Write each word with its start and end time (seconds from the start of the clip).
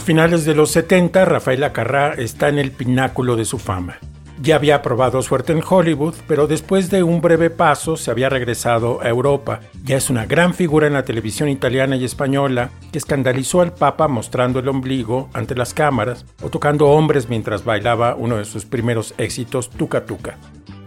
A 0.00 0.02
finales 0.02 0.46
de 0.46 0.54
los 0.54 0.70
70, 0.70 1.26
Rafael 1.26 1.62
Acarrá 1.62 2.14
está 2.14 2.48
en 2.48 2.58
el 2.58 2.72
pináculo 2.72 3.36
de 3.36 3.44
su 3.44 3.58
fama. 3.58 3.98
Ya 4.40 4.56
había 4.56 4.80
probado 4.80 5.20
suerte 5.20 5.52
en 5.52 5.62
Hollywood, 5.62 6.14
pero 6.26 6.46
después 6.46 6.88
de 6.88 7.02
un 7.02 7.20
breve 7.20 7.50
paso 7.50 7.98
se 7.98 8.10
había 8.10 8.30
regresado 8.30 9.02
a 9.02 9.10
Europa. 9.10 9.60
Ya 9.84 9.98
es 9.98 10.08
una 10.08 10.24
gran 10.24 10.54
figura 10.54 10.86
en 10.86 10.94
la 10.94 11.04
televisión 11.04 11.50
italiana 11.50 11.96
y 11.96 12.04
española 12.06 12.70
que 12.90 12.96
escandalizó 12.96 13.60
al 13.60 13.74
Papa 13.74 14.08
mostrando 14.08 14.60
el 14.60 14.68
ombligo 14.68 15.28
ante 15.34 15.54
las 15.54 15.74
cámaras 15.74 16.24
o 16.42 16.48
tocando 16.48 16.88
hombres 16.88 17.28
mientras 17.28 17.62
bailaba 17.62 18.14
uno 18.14 18.38
de 18.38 18.46
sus 18.46 18.64
primeros 18.64 19.12
éxitos, 19.18 19.68
Tuca 19.68 20.06
Tuca. 20.06 20.38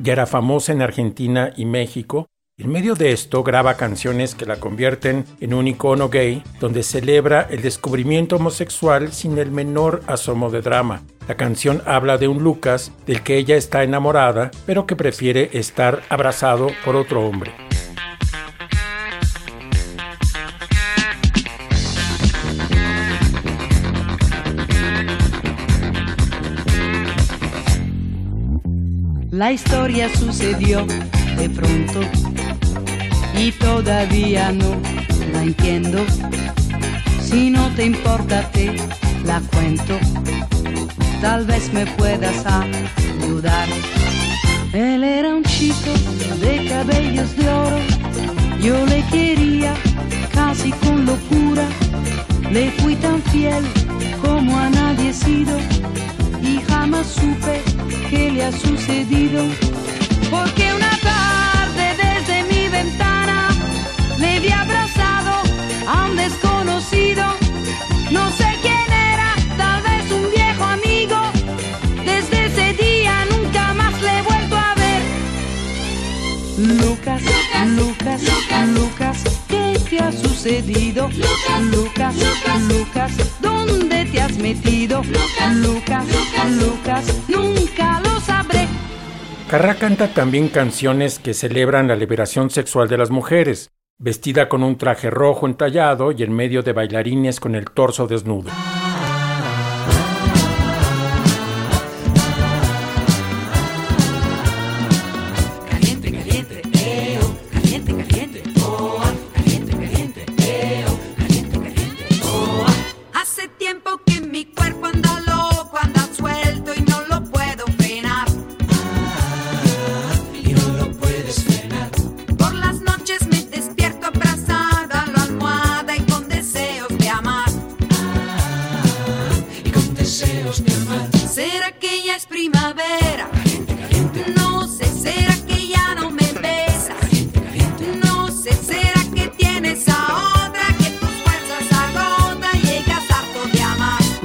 Ya 0.02 0.14
era 0.14 0.26
famosa 0.26 0.72
en 0.72 0.82
Argentina 0.82 1.54
y 1.56 1.66
México 1.66 2.30
en 2.60 2.72
medio 2.72 2.94
de 2.94 3.12
esto 3.12 3.44
graba 3.44 3.78
canciones 3.78 4.36
que 4.36 4.46
la 4.46 4.58
convierten 4.58 5.26
en 5.40 5.56
un 5.56 5.68
icono 5.68 6.10
gay, 6.10 6.44
donde 6.60 6.84
celebra 6.84 7.48
el 7.50 7.64
descubrimiento 7.64 8.36
homosexual 8.36 9.12
sin 9.12 9.40
el 9.40 9.50
menor 9.50 10.04
asomo 10.06 10.52
de 10.52 10.62
drama. 10.62 11.02
La 11.28 11.36
canción 11.36 11.82
habla 11.88 12.20
de 12.20 12.28
un 12.28 12.44
Lucas 12.44 12.92
del 13.08 13.24
que 13.24 13.38
ella 13.38 13.56
está 13.56 13.84
enamorada, 13.84 14.52
pero 14.68 14.86
que 14.86 14.96
prefiere 14.96 15.50
estar 15.54 16.04
abrazado 16.10 16.68
por 16.86 16.96
otro 16.96 17.26
hombre. 17.26 17.52
La 29.32 29.52
historia 29.52 30.08
sucedió 30.16 30.86
de 31.36 31.50
pronto 31.50 32.33
y 33.36 33.52
todavía 33.52 34.52
no 34.52 34.78
la 35.32 35.44
entiendo. 35.44 36.00
Si 37.22 37.50
no 37.50 37.70
te 37.76 37.86
importa 37.86 38.50
te 38.52 38.76
la 39.26 39.40
cuento, 39.52 39.98
tal 41.22 41.46
vez 41.46 41.72
me 41.74 41.86
puedas 41.86 42.46
ayudar. 42.46 43.68
Él 44.74 45.04
era 45.04 45.30
un 45.36 45.44
chico 45.44 45.92
de 46.42 46.66
cabellos 46.68 47.36
de 47.36 47.48
oro, 47.50 47.80
yo 48.62 48.86
le 48.86 49.04
quería 49.12 49.74
casi 50.34 50.72
con 50.72 51.06
locura, 51.06 51.68
le 52.52 52.72
fui 52.72 52.96
tan 52.96 53.22
fiel 53.24 53.64
como 54.22 54.58
a 54.58 54.70
nadie 54.70 55.10
he 55.10 55.14
sido. 55.14 55.58
Y 56.42 56.60
jamás 56.68 57.08
supe 57.08 57.62
qué 58.10 58.32
le 58.32 58.46
ha 58.46 58.52
sucedido, 58.52 59.44
porque 60.30 60.74
una 60.74 61.03
le 64.24 64.40
vi 64.40 64.52
abrazado 64.52 65.34
a 65.86 66.06
un 66.06 66.16
desconocido, 66.16 67.24
no 68.10 68.32
sé 68.32 68.48
quién 68.62 68.88
era, 69.12 69.30
tal 69.58 69.82
vez 69.84 70.12
un 70.12 70.26
viejo 70.32 70.64
amigo, 70.64 71.20
desde 72.06 72.46
ese 72.46 72.68
día 72.82 73.14
nunca 73.32 73.74
más 73.74 74.02
le 74.02 74.12
he 74.18 74.22
vuelto 74.22 74.56
a 74.56 74.74
ver. 74.84 75.02
Lucas, 76.82 77.22
Lucas, 77.80 78.22
Lucas, 78.78 79.18
¿qué 79.50 79.78
te 79.90 80.00
ha 80.00 80.12
sucedido? 80.12 81.10
Lucas, 81.74 82.16
Lucas, 82.70 83.12
¿dónde 83.42 84.06
te 84.06 84.22
has 84.22 84.38
metido? 84.38 85.02
Lucas, 85.04 86.06
Lucas, 86.62 87.06
nunca 87.28 88.00
lo 88.06 88.22
sabré. 88.22 88.68
Carrá 89.50 89.76
canta 89.76 90.08
también 90.08 90.48
canciones 90.48 91.20
que 91.20 91.34
celebran 91.34 91.90
la 91.90 91.98
liberación 91.98 92.50
sexual 92.50 92.88
de 92.88 92.98
las 92.98 93.12
mujeres, 93.12 93.70
vestida 94.04 94.50
con 94.50 94.64
un 94.64 94.76
traje 94.78 95.10
rojo 95.10 95.48
entallado 95.48 96.12
y 96.12 96.24
en 96.24 96.34
medio 96.34 96.62
de 96.62 96.74
bailarines 96.74 97.40
con 97.40 97.56
el 97.56 97.72
torso 97.72 98.06
desnudo. 98.06 98.52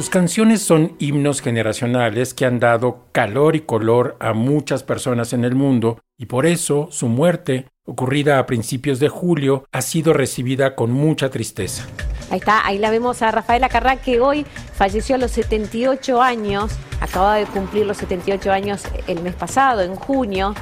Sus 0.08 0.14
canciones 0.14 0.62
son 0.62 0.96
himnos 0.98 1.42
generacionales 1.42 2.32
que 2.32 2.46
han 2.46 2.60
dado 2.60 3.04
calor 3.12 3.56
y 3.56 3.60
color 3.60 4.16
a 4.20 4.32
muchas 4.32 4.82
personas 4.82 5.34
en 5.34 5.44
el 5.44 5.54
mundo 5.54 5.98
y 6.16 6.24
por 6.24 6.46
eso 6.46 6.88
su 6.90 7.08
muerte, 7.08 7.66
ocurrida 7.84 8.38
a 8.38 8.46
principios 8.46 9.00
de 9.00 9.10
julio, 9.10 9.66
ha 9.70 9.82
sido 9.82 10.14
recibida 10.14 10.74
con 10.76 10.92
mucha 10.92 11.28
tristeza. 11.28 11.84
Ahí 12.30 12.38
está, 12.38 12.66
ahí 12.66 12.78
la 12.78 12.90
vemos 12.90 13.20
a 13.20 13.30
Rafaela 13.30 13.68
Carrá 13.68 13.96
que 13.96 14.18
hoy 14.18 14.46
falleció 14.72 15.16
a 15.16 15.18
los 15.18 15.32
78 15.32 16.22
años, 16.22 16.72
acaba 17.02 17.36
de 17.36 17.44
cumplir 17.44 17.84
los 17.84 17.98
78 17.98 18.50
años 18.50 18.84
el 19.08 19.20
mes 19.20 19.34
pasado, 19.34 19.82
en 19.82 19.94
junio, 19.94 20.54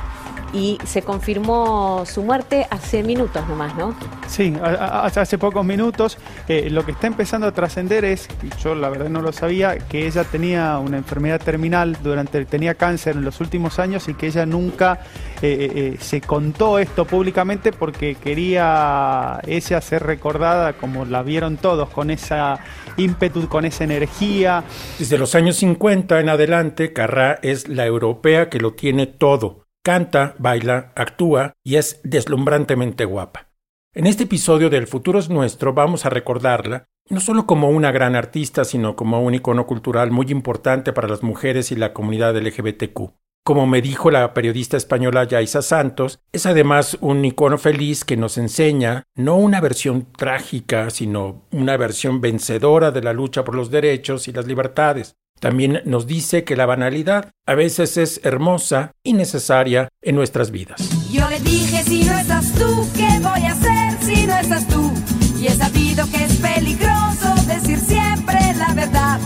y 0.57 0.79
se 0.87 1.03
confirmó 1.03 2.05
su 2.07 2.23
muerte 2.23 2.67
hace 2.71 3.03
minutos 3.03 3.47
nomás, 3.47 3.77
¿no? 3.77 3.95
Sí, 4.27 4.55
hace 4.63 5.21
hace 5.21 5.37
pocos 5.37 5.67
minutos 5.67 6.17
eh, 6.49 6.71
lo 6.71 6.85
que 6.87 6.93
está 6.93 7.07
empezando 7.07 7.47
a 7.47 7.53
trascender 7.53 8.07
es, 8.07 8.27
y 8.43 8.49
yo 8.63 8.75
la 8.75 8.89
verdad 8.89 9.11
no 9.11 9.21
lo 9.21 9.33
sabía, 9.33 9.77
que 9.77 10.07
ella 10.07 10.25
tenía 10.25 10.79
una 10.79 10.97
enfermedad 10.97 11.41
terminal, 11.41 11.99
durante 12.03 12.43
tenía 12.47 12.75
cáncer 12.75 13.17
en 13.17 13.25
los 13.25 13.41
últimos 13.41 13.79
años 13.79 14.09
y 14.09 14.15
que 14.15 14.29
ella 14.29 14.47
nunca 14.47 15.01
eh, 15.43 15.71
eh, 15.75 15.97
se 16.01 16.23
contó 16.23 16.79
esto 16.79 17.05
públicamente 17.05 17.73
porque 17.73 18.15
quería 18.15 19.41
ella 19.47 19.81
ser 19.83 20.05
recordada 20.05 20.73
como 20.73 21.05
la 21.05 21.23
vieron 21.23 21.59
todos, 21.59 21.91
con 21.91 22.11
esa 22.11 22.59
ímpetu, 22.97 23.47
con 23.47 23.67
esa 23.67 23.85
energía. 23.85 24.65
Desde 24.99 25.19
los 25.19 25.35
años 25.35 25.57
50 25.57 26.19
en 26.19 26.31
adelante, 26.31 26.95
Carrá 26.95 27.39
es 27.43 27.69
la 27.69 27.85
europea 27.85 28.49
que 28.49 28.59
lo 28.59 28.73
tiene 28.73 29.07
todo. 29.07 29.66
Canta, 29.87 30.35
baila, 30.41 30.91
actúa 30.97 31.53
y 31.63 31.77
es 31.77 32.01
deslumbrantemente 32.03 33.05
guapa. 33.05 33.51
En 33.95 34.09
este 34.09 34.25
episodio 34.25 34.69
de 34.69 34.79
El 34.79 34.89
futuro 34.89 35.21
es 35.21 35.31
nuestro 35.31 35.75
vamos 35.75 36.05
a 36.05 36.11
recordarla 36.11 36.87
no 37.09 37.21
solo 37.21 37.47
como 37.47 37.71
una 37.71 37.93
gran 37.93 38.17
artista, 38.17 38.65
sino 38.65 38.97
como 38.97 39.23
un 39.23 39.35
icono 39.37 39.65
cultural 39.65 40.11
muy 40.11 40.27
importante 40.31 40.93
para 40.93 41.07
las 41.07 41.23
mujeres 41.23 41.71
y 41.71 41.77
la 41.77 41.93
comunidad 41.93 42.37
LGBTQ. 42.37 43.13
Como 43.45 43.69
me 43.69 43.81
dijo 43.81 44.11
la 44.11 44.35
periodista 44.35 44.77
española 44.77 45.23
Yaisa 45.23 45.63
Santos, 45.63 46.19
es 46.33 46.47
además 46.47 46.99
un 47.01 47.25
icono 47.25 47.57
feliz 47.57 48.05
que 48.05 48.17
nos 48.17 48.39
enseña 48.39 49.05
no 49.15 49.37
una 49.37 49.61
versión 49.61 50.09
trágica, 50.17 50.91
sino 50.91 51.47
una 51.53 51.77
versión 51.77 52.21
vencedora 52.21 52.91
de 52.91 53.03
la 53.03 53.13
lucha 53.13 53.45
por 53.45 53.55
los 53.55 53.71
derechos 53.71 54.27
y 54.27 54.33
las 54.33 54.49
libertades. 54.49 55.15
También 55.41 55.83
nos 55.85 56.07
dice 56.07 56.45
que 56.45 56.57
la 56.57 56.67
banalidad 56.67 57.31
a 57.47 57.55
veces 57.55 57.97
es 57.99 58.21
hermosa 58.25 58.93
y 59.03 59.13
necesaria 59.13 59.89
en 60.03 60.17
nuestras 60.17 60.51
vidas. 60.51 60.81
Yo 61.11 61.29
le 61.29 61.41
dije, 61.41 61.83
si 61.85 62.05
no 62.05 62.19
estás 62.19 62.53
tú, 62.55 62.89
¿qué 62.95 63.09
voy 63.21 63.43
a 63.43 63.53
hacer 63.53 63.99
si 64.03 64.27
no 64.27 64.37
estás 64.39 64.67
tú? 64.69 64.93
Y 65.39 65.47
he 65.47 65.51
sabido 65.51 66.11
que 66.11 66.25
es 66.25 66.37
peligroso 66.37 67.35
decir 67.47 67.79
siempre 67.79 68.39
la 68.57 68.73
verdad. 68.75 69.21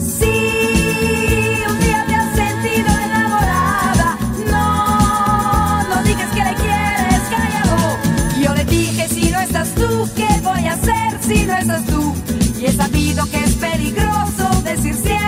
Si 0.00 1.64
un 1.68 1.80
día 1.80 2.04
te 2.06 2.14
has 2.14 2.36
sentido 2.36 2.88
enamorada, 3.04 4.18
no, 4.50 5.82
no 5.88 6.02
digas 6.04 6.30
que 6.30 6.44
le 6.44 6.54
quieres, 6.54 7.22
callado. 7.28 7.98
Yo 8.40 8.54
le 8.54 8.64
dije, 8.64 9.08
si 9.08 9.30
no 9.30 9.40
estás 9.40 9.74
tú, 9.74 10.08
¿qué 10.14 10.28
voy 10.42 10.66
a 10.66 10.74
hacer 10.74 11.18
si 11.20 11.44
no 11.44 11.56
estás 11.56 11.84
tú? 11.86 12.14
Y 12.60 12.66
he 12.66 12.72
sabido 12.72 13.28
que 13.28 13.42
es 13.42 13.54
peligroso 13.54 14.62
decir 14.62 14.94
siempre 14.94 15.27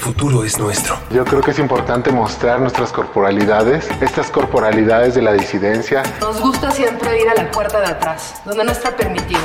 Futuro 0.00 0.44
es 0.44 0.58
nuestro. 0.58 0.98
Yo 1.10 1.24
creo 1.24 1.40
que 1.42 1.50
es 1.52 1.58
importante 1.58 2.10
mostrar 2.10 2.60
nuestras 2.60 2.90
corporalidades, 2.90 3.88
estas 4.00 4.30
corporalidades 4.30 5.14
de 5.14 5.22
la 5.22 5.32
disidencia. 5.32 6.02
Nos 6.20 6.40
gusta 6.40 6.70
siempre 6.70 7.20
ir 7.20 7.28
a 7.28 7.34
la 7.34 7.50
puerta 7.50 7.80
de 7.80 7.86
atrás, 7.86 8.40
donde 8.44 8.64
no 8.64 8.72
está 8.72 8.96
permitido. 8.96 9.40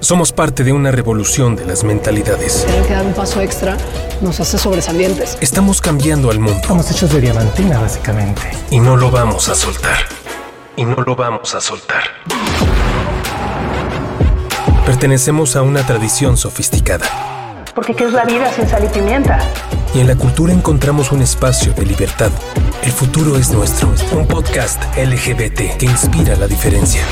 Somos 0.00 0.32
parte 0.32 0.64
de 0.64 0.72
una 0.72 0.90
revolución 0.90 1.56
de 1.56 1.64
las 1.64 1.84
mentalidades. 1.84 2.64
Tener 2.66 2.86
que 2.86 2.94
dar 2.94 3.06
un 3.06 3.14
paso 3.14 3.40
extra 3.40 3.76
nos 4.20 4.40
hace 4.40 4.58
sobresalientes. 4.58 5.38
Estamos 5.40 5.80
cambiando 5.80 6.30
al 6.30 6.40
mundo 6.40 6.60
Estamos 6.60 6.90
hechos 6.90 7.10
de 7.12 7.20
diamantina, 7.20 7.78
básicamente. 7.80 8.42
y 8.70 8.80
no 8.80 8.96
lo 8.96 9.10
vamos 9.10 9.48
a 9.48 9.54
soltar. 9.54 9.96
Y 10.76 10.84
no 10.84 10.96
lo 11.06 11.14
vamos 11.14 11.54
a 11.54 11.60
soltar. 11.60 12.02
Pertenecemos 14.84 15.56
a 15.56 15.62
una 15.62 15.86
tradición 15.86 16.36
sofisticada 16.36 17.33
Porque 17.74 17.94
¿qué 17.94 18.04
es 18.04 18.12
la 18.12 18.24
vida 18.24 18.50
sin 18.52 18.66
sal 18.68 18.84
y 18.84 18.88
pimienta? 18.88 19.38
y 19.94 20.00
en 20.00 20.08
la 20.08 20.16
cultura 20.16 20.52
encontramos 20.52 21.12
un 21.12 21.22
espacio 21.22 21.72
de 21.72 21.86
libertad. 21.86 22.32
El 22.82 22.90
futuro 22.90 23.36
es 23.36 23.52
nuestro. 23.52 23.92
Un 24.12 24.26
podcast 24.26 24.82
LGBT 24.96 25.78
que 25.78 25.86
inspira 25.86 26.34
la 26.36 26.48
diferencia. 26.48 27.02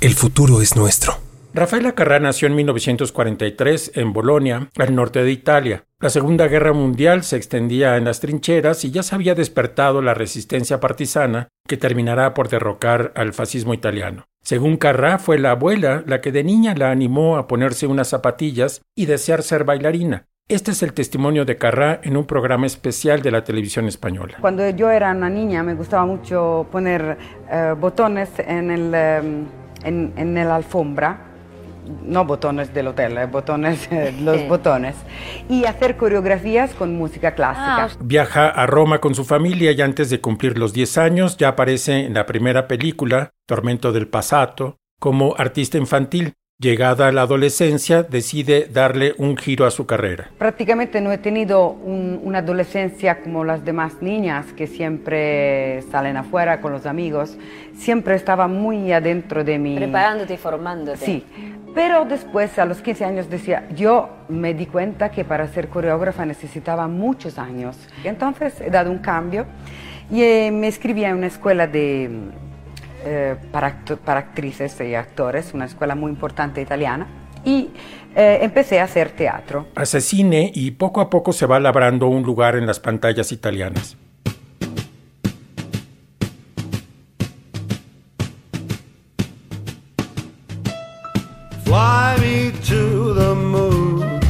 El 0.00 0.14
futuro 0.14 0.60
es 0.60 0.76
nuestro. 0.76 1.14
Rafaela 1.54 1.94
Carrà 1.94 2.20
nació 2.20 2.48
en 2.48 2.54
1943 2.56 3.92
en 3.94 4.12
Bolonia, 4.12 4.68
al 4.76 4.94
norte 4.94 5.24
de 5.24 5.32
Italia. 5.32 5.85
La 5.98 6.10
Segunda 6.10 6.46
Guerra 6.46 6.74
Mundial 6.74 7.22
se 7.22 7.38
extendía 7.38 7.96
en 7.96 8.04
las 8.04 8.20
trincheras 8.20 8.84
y 8.84 8.90
ya 8.90 9.02
se 9.02 9.14
había 9.14 9.34
despertado 9.34 10.02
la 10.02 10.12
resistencia 10.12 10.78
partisana 10.78 11.48
que 11.66 11.78
terminará 11.78 12.34
por 12.34 12.50
derrocar 12.50 13.12
al 13.14 13.32
fascismo 13.32 13.72
italiano. 13.72 14.24
Según 14.42 14.78
Carrà, 14.78 15.18
fue 15.18 15.38
la 15.38 15.52
abuela 15.52 16.04
la 16.06 16.20
que 16.20 16.32
de 16.32 16.44
niña 16.44 16.74
la 16.76 16.90
animó 16.90 17.38
a 17.38 17.46
ponerse 17.46 17.86
unas 17.86 18.08
zapatillas 18.08 18.82
y 18.94 19.06
desear 19.06 19.42
ser 19.42 19.64
bailarina. 19.64 20.26
Este 20.48 20.72
es 20.72 20.82
el 20.82 20.92
testimonio 20.92 21.46
de 21.46 21.58
Carrà 21.58 22.00
en 22.02 22.18
un 22.18 22.26
programa 22.26 22.66
especial 22.66 23.22
de 23.22 23.30
la 23.30 23.42
televisión 23.42 23.88
española. 23.88 24.36
Cuando 24.42 24.68
yo 24.68 24.90
era 24.90 25.12
una 25.12 25.30
niña 25.30 25.62
me 25.62 25.72
gustaba 25.72 26.04
mucho 26.04 26.66
poner 26.70 27.16
eh, 27.50 27.74
botones 27.80 28.28
en 28.38 28.70
el, 28.70 28.92
eh, 28.94 29.18
en, 29.82 30.12
en 30.14 30.34
la 30.34 30.56
alfombra, 30.56 31.25
no 32.04 32.24
botones 32.24 32.72
del 32.72 32.88
hotel, 32.88 33.18
eh, 33.18 33.26
botones, 33.26 33.88
eh, 33.90 34.14
los 34.20 34.46
botones, 34.48 34.96
y 35.48 35.64
hacer 35.64 35.96
coreografías 35.96 36.74
con 36.74 36.96
música 36.96 37.34
clásica. 37.34 37.88
Viaja 38.00 38.48
a 38.48 38.66
Roma 38.66 39.00
con 39.00 39.14
su 39.14 39.24
familia 39.24 39.72
y 39.72 39.80
antes 39.80 40.10
de 40.10 40.20
cumplir 40.20 40.58
los 40.58 40.72
10 40.72 40.98
años 40.98 41.36
ya 41.36 41.48
aparece 41.48 42.06
en 42.06 42.14
la 42.14 42.26
primera 42.26 42.66
película, 42.68 43.32
Tormento 43.46 43.92
del 43.92 44.08
Passato, 44.08 44.78
como 44.98 45.34
artista 45.36 45.78
infantil. 45.78 46.34
Llegada 46.66 47.08
a 47.08 47.12
la 47.12 47.20
adolescencia, 47.20 48.02
decide 48.02 48.66
darle 48.72 49.14
un 49.18 49.36
giro 49.36 49.66
a 49.66 49.70
su 49.70 49.84
carrera. 49.84 50.30
Prácticamente 50.38 51.02
no 51.02 51.12
he 51.12 51.18
tenido 51.18 51.68
un- 51.68 52.18
una 52.24 52.38
adolescencia 52.38 53.20
como 53.20 53.44
las 53.44 53.62
demás 53.62 53.96
niñas 54.00 54.46
que 54.54 54.66
siempre 54.66 55.82
salen 55.90 56.16
afuera 56.16 56.62
con 56.62 56.72
los 56.72 56.86
amigos. 56.86 57.36
Siempre 57.74 58.14
estaba 58.14 58.48
muy 58.48 58.90
adentro 58.90 59.44
de 59.44 59.58
mi... 59.58 59.76
Preparándote 59.76 60.32
y 60.32 60.36
formándote. 60.38 60.96
Sí, 60.96 61.26
pero 61.74 62.06
después 62.06 62.58
a 62.58 62.64
los 62.64 62.80
15 62.80 63.04
años 63.04 63.28
decía, 63.28 63.68
yo 63.74 64.08
me 64.30 64.54
di 64.54 64.64
cuenta 64.64 65.10
que 65.10 65.26
para 65.26 65.46
ser 65.48 65.68
coreógrafa 65.68 66.24
necesitaba 66.24 66.88
muchos 66.88 67.38
años. 67.38 67.76
Entonces 68.02 68.58
he 68.62 68.70
dado 68.70 68.90
un 68.90 68.98
cambio 69.00 69.44
y 70.10 70.22
eh, 70.22 70.50
me 70.50 70.68
inscribí 70.68 71.04
en 71.04 71.16
una 71.16 71.26
escuela 71.26 71.66
de, 71.66 72.08
eh, 73.06 73.36
para, 73.52 73.68
acto- 73.68 73.96
para 73.96 74.20
actrices 74.20 74.78
y 74.80 74.94
actores, 74.94 75.54
una 75.54 75.64
escuela 75.64 75.94
muy 75.94 76.10
importante 76.10 76.60
italiana, 76.60 77.06
y 77.44 77.70
eh, 78.16 78.40
empecé 78.42 78.80
a 78.80 78.84
hacer 78.84 79.10
teatro. 79.10 79.68
Hace 79.76 80.00
cine 80.00 80.50
y 80.52 80.72
poco 80.72 81.00
a 81.00 81.08
poco 81.08 81.32
se 81.32 81.46
va 81.46 81.60
labrando 81.60 82.08
un 82.08 82.24
lugar 82.24 82.56
en 82.56 82.66
las 82.66 82.80
pantallas 82.80 83.30
italianas. 83.30 83.96
Fly 91.64 92.16
me 92.20 92.52
to 92.68 93.14
the 93.14 93.34
moon. 93.34 94.20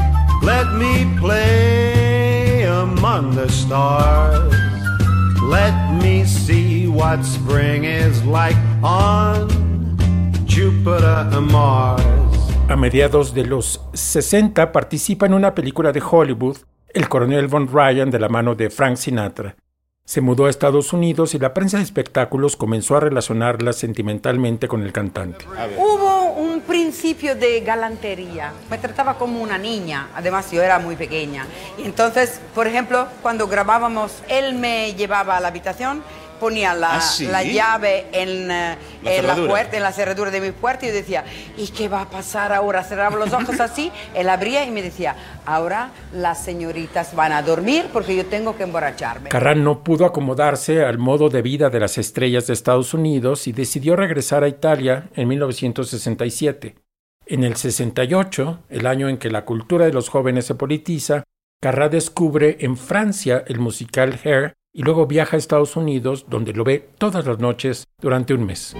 Let 0.42 0.72
me 0.78 1.06
play 1.20 2.64
among 2.64 3.34
the 3.34 3.48
stars. 3.48 4.52
Let 5.42 5.74
me 6.02 6.24
see 6.24 6.88
what 6.88 7.22
spring 7.24 7.84
is 7.84 8.24
like 8.24 8.56
on 8.86 9.48
Jupiter 10.46 11.04
and 11.04 11.50
Mars. 11.50 12.04
A 12.68 12.76
mediados 12.76 13.34
de 13.34 13.44
los 13.44 13.80
60 13.92 14.70
participa 14.72 15.26
en 15.26 15.34
una 15.34 15.54
película 15.54 15.92
de 15.92 16.02
Hollywood, 16.08 16.58
El 16.88 17.08
coronel 17.08 17.48
Von 17.48 17.68
Ryan 17.68 18.10
de 18.10 18.20
la 18.20 18.28
mano 18.28 18.54
de 18.54 18.70
Frank 18.70 18.96
Sinatra. 18.96 19.56
Se 20.04 20.20
mudó 20.20 20.46
a 20.46 20.50
Estados 20.50 20.92
Unidos 20.92 21.34
y 21.34 21.40
la 21.40 21.52
prensa 21.52 21.78
de 21.78 21.82
espectáculos 21.82 22.56
comenzó 22.56 22.96
a 22.96 23.00
relacionarla 23.00 23.72
sentimentalmente 23.72 24.68
con 24.68 24.84
el 24.84 24.92
cantante. 24.92 25.44
Hubo 25.76 26.34
un 26.34 26.60
principio 26.60 27.34
de 27.34 27.60
galantería. 27.62 28.52
Me 28.70 28.78
trataba 28.78 29.18
como 29.18 29.42
una 29.42 29.58
niña, 29.58 30.10
además 30.14 30.52
yo 30.52 30.62
era 30.62 30.78
muy 30.78 30.94
pequeña. 30.94 31.46
Y 31.76 31.82
entonces, 31.82 32.40
por 32.54 32.68
ejemplo, 32.68 33.08
cuando 33.20 33.48
grabábamos, 33.48 34.22
él 34.28 34.54
me 34.54 34.94
llevaba 34.94 35.36
a 35.36 35.40
la 35.40 35.48
habitación, 35.48 36.04
ponía 36.38 36.74
la, 36.74 36.96
¿Ah, 36.96 37.00
sí? 37.00 37.26
la 37.26 37.42
llave 37.42 38.06
en, 38.12 38.50
eh, 38.50 38.76
La 39.02 39.10
en 39.10 39.26
la 39.26 39.34
cerradura. 39.34 39.48
puerta, 39.50 39.76
en 39.76 39.82
la 39.82 39.92
cerradura 39.92 40.30
de 40.30 40.40
mi 40.40 40.52
puerta 40.52 40.84
y 40.86 40.88
yo 40.88 40.94
decía, 40.94 41.24
¿y 41.56 41.68
qué 41.68 41.88
va 41.88 42.02
a 42.02 42.10
pasar 42.10 42.52
ahora? 42.52 42.82
Cerraba 42.84 43.16
los 43.16 43.32
ojos 43.32 43.60
así, 43.60 43.90
él 44.14 44.28
abría 44.28 44.64
y 44.64 44.70
me 44.70 44.82
decía, 44.82 45.16
ahora 45.44 45.90
las 46.12 46.42
señoritas 46.44 47.14
van 47.14 47.32
a 47.32 47.42
dormir 47.42 47.86
porque 47.92 48.14
yo 48.16 48.26
tengo 48.26 48.56
que 48.56 48.62
emborracharme. 48.64 49.28
Carrán 49.28 49.64
no 49.64 49.82
pudo 49.84 50.04
acomodarse 50.06 50.84
al 50.84 50.98
modo 50.98 51.28
de 51.28 51.42
vida 51.42 51.70
de 51.70 51.80
las 51.80 51.98
estrellas 51.98 52.46
de 52.46 52.52
Estados 52.54 52.94
Unidos 52.94 53.46
y 53.46 53.52
decidió 53.52 53.96
regresar 53.96 54.44
a 54.44 54.48
Italia 54.48 55.08
en 55.14 55.28
1967. 55.28 56.76
En 57.28 57.42
el 57.42 57.56
68, 57.56 58.60
el 58.68 58.86
año 58.86 59.08
en 59.08 59.18
que 59.18 59.30
la 59.30 59.44
cultura 59.44 59.84
de 59.86 59.92
los 59.92 60.08
jóvenes 60.08 60.46
se 60.46 60.54
politiza, 60.54 61.24
Carrá 61.60 61.88
descubre 61.88 62.58
en 62.60 62.76
Francia 62.76 63.42
el 63.46 63.58
musical 63.58 64.18
Hair 64.22 64.54
y 64.76 64.82
luego 64.82 65.06
viaja 65.06 65.36
a 65.36 65.38
Estados 65.38 65.74
Unidos, 65.74 66.26
donde 66.28 66.52
lo 66.52 66.62
ve 66.62 66.90
todas 66.98 67.24
las 67.24 67.38
noches 67.38 67.88
durante 67.98 68.34
un 68.34 68.44
mes. 68.44 68.76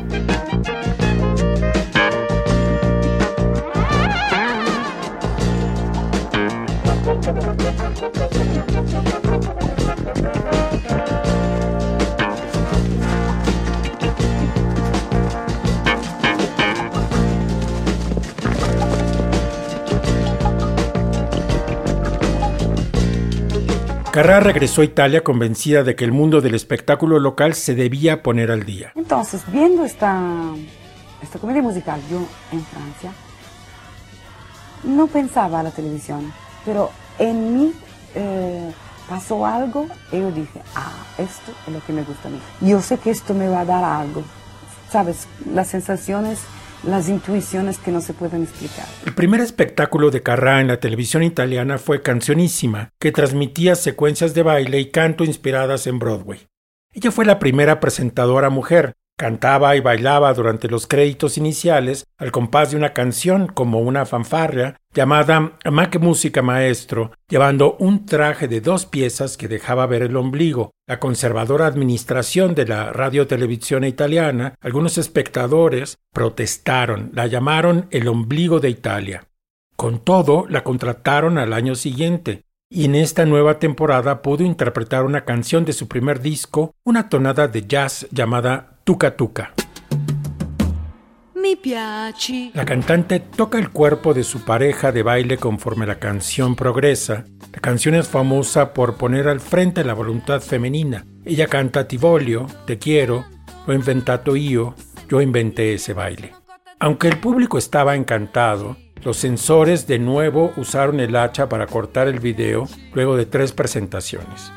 Carrá 24.16 24.40
regresó 24.40 24.80
a 24.80 24.84
Italia 24.86 25.22
convencida 25.22 25.84
de 25.84 25.94
que 25.94 26.02
el 26.02 26.10
mundo 26.10 26.40
del 26.40 26.54
espectáculo 26.54 27.18
local 27.18 27.52
se 27.52 27.74
debía 27.74 28.22
poner 28.22 28.50
al 28.50 28.64
día. 28.64 28.92
Entonces, 28.94 29.42
viendo 29.52 29.84
esta, 29.84 30.54
esta 31.20 31.38
comedia 31.38 31.60
musical, 31.60 32.00
yo 32.10 32.26
en 32.50 32.64
Francia, 32.64 33.12
no 34.84 35.06
pensaba 35.06 35.60
a 35.60 35.64
la 35.64 35.70
televisión, 35.70 36.32
pero 36.64 36.90
en 37.18 37.58
mí 37.58 37.74
eh, 38.14 38.72
pasó 39.06 39.44
algo 39.44 39.86
y 40.10 40.18
yo 40.18 40.32
dije, 40.32 40.62
ah, 40.74 40.94
esto 41.18 41.52
es 41.66 41.74
lo 41.74 41.84
que 41.84 41.92
me 41.92 42.02
gusta 42.02 42.28
a 42.28 42.30
mí. 42.30 42.40
Yo 42.62 42.80
sé 42.80 42.96
que 42.96 43.10
esto 43.10 43.34
me 43.34 43.48
va 43.48 43.60
a 43.60 43.64
dar 43.66 43.84
algo, 43.84 44.22
¿sabes? 44.90 45.28
Las 45.52 45.68
sensaciones, 45.68 46.38
las 46.84 47.08
intuiciones 47.08 47.78
que 47.78 47.90
no 47.90 48.00
se 48.00 48.12
pueden 48.12 48.42
explicar. 48.42 48.86
El 49.04 49.14
primer 49.14 49.40
espectáculo 49.40 50.10
de 50.10 50.22
Carrá 50.22 50.60
en 50.60 50.68
la 50.68 50.80
televisión 50.80 51.22
italiana 51.22 51.78
fue 51.78 52.02
Cancionísima, 52.02 52.90
que 52.98 53.12
transmitía 53.12 53.74
secuencias 53.74 54.34
de 54.34 54.42
baile 54.42 54.80
y 54.80 54.90
canto 54.90 55.24
inspiradas 55.24 55.86
en 55.86 55.98
Broadway. 55.98 56.46
Ella 56.92 57.10
fue 57.10 57.24
la 57.24 57.38
primera 57.38 57.80
presentadora 57.80 58.50
mujer. 58.50 58.94
Cantaba 59.18 59.74
y 59.76 59.80
bailaba 59.80 60.34
durante 60.34 60.68
los 60.68 60.86
créditos 60.86 61.38
iniciales 61.38 62.04
al 62.18 62.32
compás 62.32 62.70
de 62.70 62.76
una 62.76 62.92
canción 62.92 63.46
como 63.46 63.80
una 63.80 64.04
fanfarria 64.04 64.76
llamada 64.92 65.56
Ma 65.70 65.88
que 65.88 65.98
música 65.98 66.42
maestro, 66.42 67.12
llevando 67.26 67.76
un 67.78 68.04
traje 68.04 68.46
de 68.46 68.60
dos 68.60 68.84
piezas 68.84 69.38
que 69.38 69.48
dejaba 69.48 69.86
ver 69.86 70.02
el 70.02 70.18
ombligo. 70.18 70.72
La 70.86 71.00
conservadora 71.00 71.66
administración 71.66 72.54
de 72.54 72.66
la 72.66 72.92
radiotelevisión 72.92 73.84
italiana, 73.84 74.54
algunos 74.60 74.98
espectadores 74.98 75.96
protestaron, 76.12 77.10
la 77.14 77.26
llamaron 77.26 77.86
el 77.92 78.08
ombligo 78.08 78.60
de 78.60 78.68
Italia. 78.68 79.28
Con 79.76 79.98
todo, 80.00 80.44
la 80.50 80.62
contrataron 80.62 81.38
al 81.38 81.54
año 81.54 81.74
siguiente, 81.74 82.42
y 82.70 82.84
en 82.84 82.94
esta 82.94 83.24
nueva 83.24 83.58
temporada 83.58 84.20
pudo 84.20 84.44
interpretar 84.44 85.04
una 85.04 85.24
canción 85.24 85.64
de 85.64 85.72
su 85.72 85.88
primer 85.88 86.20
disco, 86.20 86.74
una 86.84 87.08
tonada 87.08 87.48
de 87.48 87.66
jazz 87.66 88.06
llamada 88.10 88.75
Tuca 88.86 89.16
Tuca. 89.16 89.52
La 92.54 92.64
cantante 92.64 93.18
toca 93.18 93.58
el 93.58 93.70
cuerpo 93.70 94.14
de 94.14 94.22
su 94.22 94.44
pareja 94.44 94.92
de 94.92 95.02
baile 95.02 95.38
conforme 95.38 95.88
la 95.88 95.98
canción 95.98 96.54
progresa. 96.54 97.24
La 97.52 97.58
canción 97.58 97.96
es 97.96 98.06
famosa 98.06 98.72
por 98.72 98.96
poner 98.96 99.26
al 99.26 99.40
frente 99.40 99.82
la 99.82 99.92
voluntad 99.92 100.40
femenina. 100.40 101.04
Ella 101.24 101.48
canta 101.48 101.88
Ti 101.88 101.96
voglio, 101.96 102.46
te 102.64 102.78
quiero, 102.78 103.24
lo 103.66 103.74
inventato 103.74 104.36
io, 104.36 104.76
yo 105.08 105.20
inventé 105.20 105.74
ese 105.74 105.92
baile. 105.92 106.32
Aunque 106.78 107.08
el 107.08 107.18
público 107.18 107.58
estaba 107.58 107.96
encantado, 107.96 108.76
los 109.02 109.16
censores 109.16 109.88
de 109.88 109.98
nuevo 109.98 110.52
usaron 110.56 111.00
el 111.00 111.16
hacha 111.16 111.48
para 111.48 111.66
cortar 111.66 112.06
el 112.06 112.20
video 112.20 112.68
luego 112.94 113.16
de 113.16 113.26
tres 113.26 113.50
presentaciones. 113.50 114.52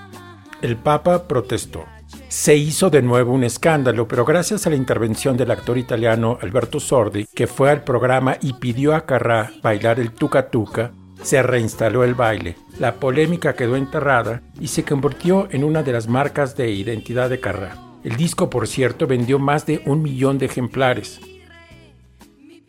El 0.62 0.78
Papa 0.78 1.28
protestó. 1.28 1.84
Se 2.30 2.56
hizo 2.56 2.92
de 2.92 3.02
nuevo 3.02 3.34
un 3.34 3.44
escándalo, 3.44 4.08
pero 4.08 4.24
gracias 4.24 4.68
a 4.68 4.70
la 4.70 4.76
intervención 4.76 5.36
del 5.36 5.50
actor 5.50 5.80
italiano 5.80 6.38
Alberto 6.40 6.80
Sordi, 6.80 7.26
que 7.26 7.48
fue 7.48 7.72
al 7.72 7.84
programa 7.84 8.38
y 8.40 8.54
pidió 8.54 8.94
a 8.94 9.08
Carrá 9.08 9.52
bailar 9.64 10.00
el 10.00 10.12
tuca 10.12 10.52
tuca, 10.52 10.92
se 11.24 11.42
reinstaló 11.42 12.04
el 12.04 12.14
baile. 12.14 12.56
La 12.78 12.96
polémica 12.96 13.54
quedó 13.54 13.76
enterrada 13.76 14.44
y 14.60 14.68
se 14.68 14.84
convirtió 14.84 15.48
en 15.50 15.64
una 15.64 15.82
de 15.82 15.92
las 15.92 16.08
marcas 16.08 16.56
de 16.56 16.70
identidad 16.70 17.32
de 17.32 17.40
Carrá. 17.40 17.76
El 18.04 18.16
disco, 18.16 18.48
por 18.48 18.68
cierto, 18.68 19.08
vendió 19.08 19.40
más 19.40 19.66
de 19.66 19.82
un 19.88 20.04
millón 20.04 20.38
de 20.38 20.46
ejemplares. 20.46 21.20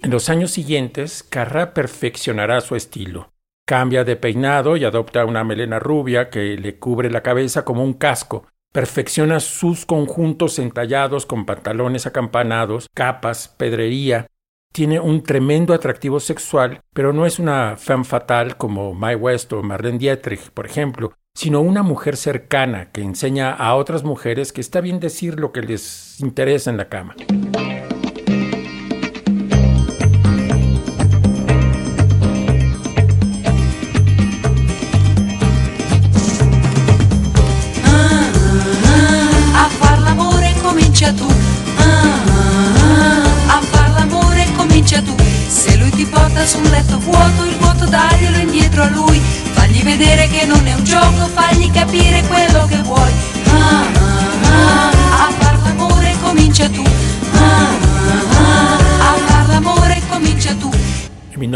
En 0.02 0.10
los 0.10 0.30
años 0.30 0.52
siguientes, 0.52 1.22
Carrá 1.22 1.74
perfeccionará 1.74 2.62
su 2.62 2.76
estilo. 2.76 3.30
Cambia 3.66 4.04
de 4.04 4.16
peinado 4.16 4.78
y 4.78 4.86
adopta 4.86 5.26
una 5.26 5.44
melena 5.44 5.78
rubia 5.78 6.30
que 6.30 6.56
le 6.56 6.78
cubre 6.78 7.10
la 7.10 7.22
cabeza 7.22 7.62
como 7.62 7.84
un 7.84 7.92
casco. 7.92 8.46
Perfecciona 8.72 9.40
sus 9.40 9.84
conjuntos 9.84 10.60
entallados 10.60 11.26
con 11.26 11.44
pantalones 11.44 12.06
acampanados, 12.06 12.88
capas, 12.94 13.48
pedrería. 13.48 14.28
Tiene 14.72 15.00
un 15.00 15.24
tremendo 15.24 15.74
atractivo 15.74 16.20
sexual, 16.20 16.80
pero 16.94 17.12
no 17.12 17.26
es 17.26 17.40
una 17.40 17.76
femme 17.76 18.04
fatal 18.04 18.56
como 18.56 18.94
Mae 18.94 19.16
West 19.16 19.52
o 19.52 19.62
Marlene 19.64 19.98
Dietrich, 19.98 20.50
por 20.50 20.66
ejemplo, 20.66 21.14
sino 21.34 21.60
una 21.60 21.82
mujer 21.82 22.16
cercana 22.16 22.92
que 22.92 23.02
enseña 23.02 23.52
a 23.52 23.74
otras 23.74 24.04
mujeres 24.04 24.52
que 24.52 24.60
está 24.60 24.80
bien 24.80 25.00
decir 25.00 25.40
lo 25.40 25.50
que 25.50 25.62
les 25.62 26.20
interesa 26.20 26.70
en 26.70 26.76
la 26.76 26.88
cama. 26.88 27.16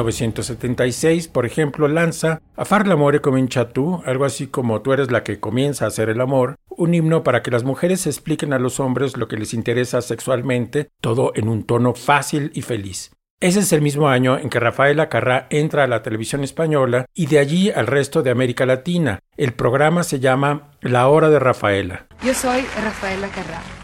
1976, 0.04 1.28
por 1.28 1.46
ejemplo, 1.46 1.88
lanza 1.88 2.40
A 2.56 2.64
far 2.64 2.86
l'amore 2.86 3.20
comincia 3.20 3.70
tú, 3.70 4.02
algo 4.04 4.24
así 4.24 4.46
como 4.46 4.80
tú 4.82 4.92
eres 4.92 5.10
la 5.10 5.24
que 5.24 5.40
comienza 5.40 5.84
a 5.84 5.88
hacer 5.88 6.08
el 6.08 6.20
amor, 6.20 6.56
un 6.68 6.94
himno 6.94 7.22
para 7.22 7.42
que 7.42 7.50
las 7.50 7.64
mujeres 7.64 8.06
expliquen 8.06 8.52
a 8.52 8.58
los 8.58 8.80
hombres 8.80 9.16
lo 9.16 9.28
que 9.28 9.36
les 9.36 9.54
interesa 9.54 10.02
sexualmente, 10.02 10.90
todo 11.00 11.32
en 11.34 11.48
un 11.48 11.64
tono 11.64 11.94
fácil 11.94 12.50
y 12.54 12.62
feliz. 12.62 13.10
Ese 13.40 13.60
es 13.60 13.72
el 13.72 13.82
mismo 13.82 14.08
año 14.08 14.38
en 14.38 14.48
que 14.48 14.60
Rafaela 14.60 15.08
Carrá 15.08 15.46
entra 15.50 15.84
a 15.84 15.86
la 15.86 16.02
televisión 16.02 16.44
española 16.44 17.06
y 17.12 17.26
de 17.26 17.38
allí 17.38 17.70
al 17.70 17.86
resto 17.86 18.22
de 18.22 18.30
América 18.30 18.64
Latina. 18.64 19.18
El 19.36 19.52
programa 19.52 20.02
se 20.02 20.20
llama 20.20 20.70
La 20.80 21.08
Hora 21.08 21.28
de 21.28 21.38
Rafaela. 21.38 22.06
Yo 22.22 22.32
soy 22.32 22.62
Rafaela 22.82 23.28
Carrá. 23.28 23.83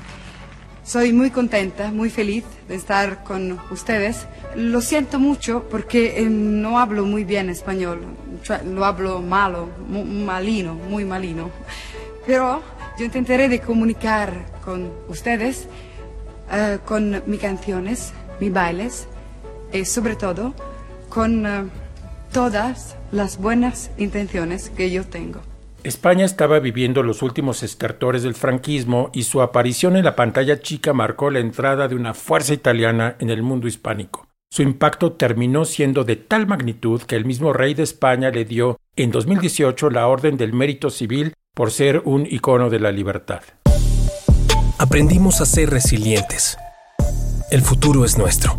Soy 0.91 1.13
muy 1.13 1.31
contenta, 1.31 1.93
muy 1.93 2.11
feliz 2.11 2.43
de 2.67 2.75
estar 2.75 3.23
con 3.23 3.61
ustedes. 3.71 4.27
Lo 4.57 4.81
siento 4.81 5.21
mucho 5.21 5.69
porque 5.71 6.19
eh, 6.19 6.29
no 6.29 6.81
hablo 6.81 7.05
muy 7.05 7.23
bien 7.23 7.49
español. 7.49 8.01
Lo 8.65 8.85
hablo 8.85 9.23
malo, 9.23 9.69
malino, 9.89 10.75
muy 10.75 11.05
malino. 11.05 11.51
Pero 12.27 12.61
yo 12.99 13.05
intentaré 13.05 13.49
de 13.49 13.61
comunicar 13.61 14.33
con 14.65 14.91
ustedes 15.09 15.69
eh, 16.51 16.81
con 16.85 17.23
mis 17.25 17.39
canciones, 17.39 18.13
mis 18.41 18.53
bailes 18.53 19.07
y 19.73 19.85
sobre 19.85 20.17
todo 20.17 20.55
con 21.09 21.47
eh, 21.47 21.69
todas 22.33 22.97
las 23.13 23.39
buenas 23.39 23.93
intenciones 23.97 24.71
que 24.71 24.91
yo 24.91 25.07
tengo. 25.07 25.50
España 25.83 26.27
estaba 26.27 26.59
viviendo 26.59 27.03
los 27.03 27.23
últimos 27.23 27.63
estertores 27.63 28.23
del 28.23 28.35
franquismo 28.35 29.11
y 29.15 29.23
su 29.23 29.41
aparición 29.41 29.97
en 29.97 30.05
la 30.05 30.15
pantalla 30.15 30.61
chica 30.61 30.93
marcó 30.93 31.31
la 31.31 31.39
entrada 31.39 31.89
de 31.89 31.95
una 31.95 32.13
fuerza 32.13 32.53
italiana 32.53 33.17
en 33.19 33.31
el 33.31 33.43
mundo 33.43 33.67
hispánico. 33.67 34.27
Su 34.53 34.63
impacto 34.63 35.13
terminó 35.13 35.65
siendo 35.65 36.05
de 36.05 36.17
tal 36.17 36.47
magnitud 36.47 37.03
que 37.03 37.17
el 37.17 37.25
mismo 37.25 37.53
rey 37.53 37.75
de 37.75 37.85
España 37.85 38.31
le 38.31 38.45
dio 38.45 38.77
en 38.97 39.11
2018 39.11 39.91
la 39.91 40.07
Orden 40.07 40.37
del 40.37 40.53
Mérito 40.53 40.91
Civil 40.91 41.33
por 41.55 41.71
ser 41.71 42.03
un 42.05 42.27
icono 42.27 42.69
de 42.69 42.81
la 42.81 42.93
libertad. 42.93 43.43
Aprendimos 44.79 45.41
a 45.41 45.47
ser 45.47 45.71
resilientes. 45.71 46.59
El 47.51 47.63
futuro 47.63 48.05
es 48.05 48.19
nuestro. 48.19 48.59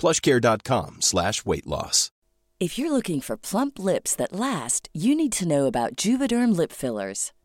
plushcare.com 0.00 0.96
slash 1.00 1.44
weight 1.44 1.66
loss. 1.66 2.10
If 2.58 2.78
you're 2.78 2.92
looking 2.92 3.22
for 3.22 3.38
plump 3.38 3.78
lips 3.78 4.14
that 4.16 4.32
last, 4.32 4.90
you 4.92 5.14
need 5.14 5.32
to 5.32 5.48
know 5.48 5.66
about 5.66 5.96
Juvederm 5.96 6.54
lip 6.54 6.72
fillers. 6.72 7.32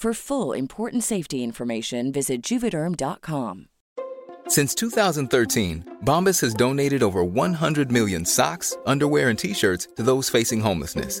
For 0.00 0.14
full 0.14 0.54
important 0.54 1.04
safety 1.04 1.44
information, 1.44 2.10
visit 2.10 2.42
juvederm.com. 2.42 3.66
Since 4.48 4.74
2013, 4.76 5.98
Bombas 6.06 6.40
has 6.40 6.54
donated 6.54 7.02
over 7.02 7.22
100 7.22 7.92
million 7.92 8.24
socks, 8.24 8.74
underwear, 8.86 9.28
and 9.28 9.38
t 9.38 9.52
shirts 9.52 9.88
to 9.96 10.02
those 10.02 10.30
facing 10.30 10.60
homelessness. 10.60 11.20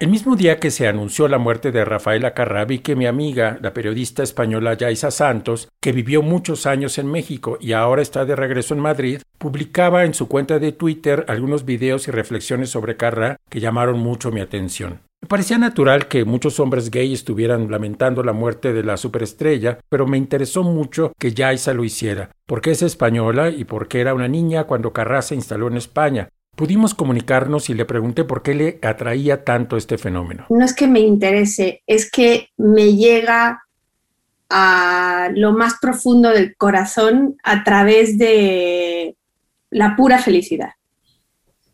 El 0.00 0.08
mismo 0.08 0.34
día 0.34 0.58
que 0.58 0.72
se 0.72 0.88
anunció 0.88 1.28
la 1.28 1.38
muerte 1.38 1.70
de 1.70 1.84
Rafaela 1.84 2.34
Carrá, 2.34 2.64
vi 2.64 2.80
que 2.80 2.96
mi 2.96 3.06
amiga, 3.06 3.58
la 3.62 3.72
periodista 3.72 4.24
española 4.24 4.74
Yaisa 4.74 5.12
Santos, 5.12 5.68
que 5.80 5.92
vivió 5.92 6.20
muchos 6.20 6.66
años 6.66 6.98
en 6.98 7.06
México 7.06 7.58
y 7.60 7.74
ahora 7.74 8.02
está 8.02 8.24
de 8.24 8.34
regreso 8.34 8.74
en 8.74 8.80
Madrid, 8.80 9.22
publicaba 9.38 10.04
en 10.04 10.12
su 10.12 10.26
cuenta 10.26 10.58
de 10.58 10.72
Twitter 10.72 11.24
algunos 11.28 11.64
videos 11.64 12.08
y 12.08 12.10
reflexiones 12.10 12.70
sobre 12.70 12.96
Carrá 12.96 13.36
que 13.48 13.60
llamaron 13.60 14.00
mucho 14.00 14.32
mi 14.32 14.40
atención. 14.40 14.98
Me 15.22 15.28
parecía 15.28 15.58
natural 15.58 16.08
que 16.08 16.24
muchos 16.24 16.58
hombres 16.58 16.90
gay 16.90 17.12
estuvieran 17.12 17.70
lamentando 17.70 18.24
la 18.24 18.32
muerte 18.32 18.72
de 18.72 18.82
la 18.82 18.96
superestrella, 18.96 19.78
pero 19.88 20.08
me 20.08 20.18
interesó 20.18 20.64
mucho 20.64 21.12
que 21.20 21.32
Yaisa 21.32 21.72
lo 21.72 21.84
hiciera, 21.84 22.30
porque 22.46 22.72
es 22.72 22.82
española 22.82 23.48
y 23.50 23.62
porque 23.62 24.00
era 24.00 24.12
una 24.12 24.26
niña 24.26 24.64
cuando 24.64 24.92
Carrá 24.92 25.22
se 25.22 25.36
instaló 25.36 25.68
en 25.68 25.76
España. 25.76 26.30
Pudimos 26.54 26.94
comunicarnos 26.94 27.68
y 27.68 27.74
le 27.74 27.84
pregunté 27.84 28.24
por 28.24 28.42
qué 28.42 28.54
le 28.54 28.78
atraía 28.82 29.44
tanto 29.44 29.76
este 29.76 29.98
fenómeno. 29.98 30.46
No 30.50 30.64
es 30.64 30.74
que 30.74 30.86
me 30.86 31.00
interese, 31.00 31.82
es 31.86 32.10
que 32.10 32.50
me 32.56 32.94
llega 32.94 33.64
a 34.48 35.30
lo 35.34 35.52
más 35.52 35.74
profundo 35.80 36.30
del 36.30 36.56
corazón 36.56 37.36
a 37.42 37.64
través 37.64 38.18
de 38.18 39.16
la 39.70 39.96
pura 39.96 40.18
felicidad. 40.18 40.70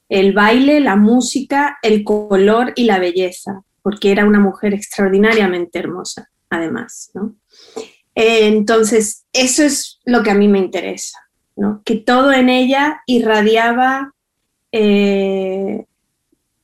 El 0.09 0.33
baile, 0.33 0.81
la 0.81 0.97
música, 0.97 1.79
el 1.83 2.03
color 2.03 2.73
y 2.75 2.85
la 2.85 2.99
belleza, 2.99 3.63
porque 3.83 4.11
era 4.11 4.25
una 4.25 4.41
mujer 4.41 4.73
extraordinariamente 4.73 5.79
hermosa, 5.79 6.31
además. 6.49 7.11
¿no? 7.13 7.37
Entonces, 8.15 9.27
eso 9.35 9.63
es 9.63 10.01
lo 10.07 10.23
que 10.23 10.31
a 10.31 10.35
mí 10.35 10.49
me 10.49 10.59
interesa, 10.59 11.19
¿no? 11.55 11.83
que 11.85 11.97
todo 11.97 12.33
en 12.33 12.49
ella 12.49 13.03
irradiaba 13.07 14.15
eh, 14.73 15.85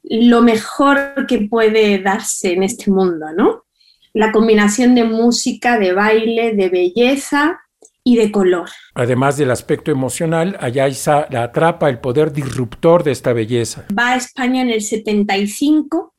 lo 0.05 0.43
mejor 0.43 1.27
que 1.27 1.41
puede 1.41 1.99
darse 1.99 2.53
en 2.53 2.63
este 2.63 2.91
mundo, 2.91 3.27
¿no? 3.37 3.65
La 4.13 4.33
combinación 4.33 4.95
de 4.95 5.05
música, 5.05 5.79
de 5.79 5.93
baile, 5.93 6.55
de 6.55 6.69
belleza 6.69 7.61
y 8.03 8.17
de 8.17 8.31
color. 8.31 8.69
Además 8.95 9.37
del 9.37 9.51
aspecto 9.51 9.91
emocional, 9.91 10.57
a 10.61 10.69
Yaisa 10.69 11.27
la 11.31 11.43
atrapa 11.43 11.89
el 11.89 11.99
poder 11.99 12.33
disruptor 12.33 13.03
de 13.03 13.11
esta 13.11 13.33
belleza. 13.33 13.85
Va 13.97 14.13
a 14.13 14.17
España 14.17 14.63
en 14.63 14.71
el 14.71 14.81
75 14.81 16.15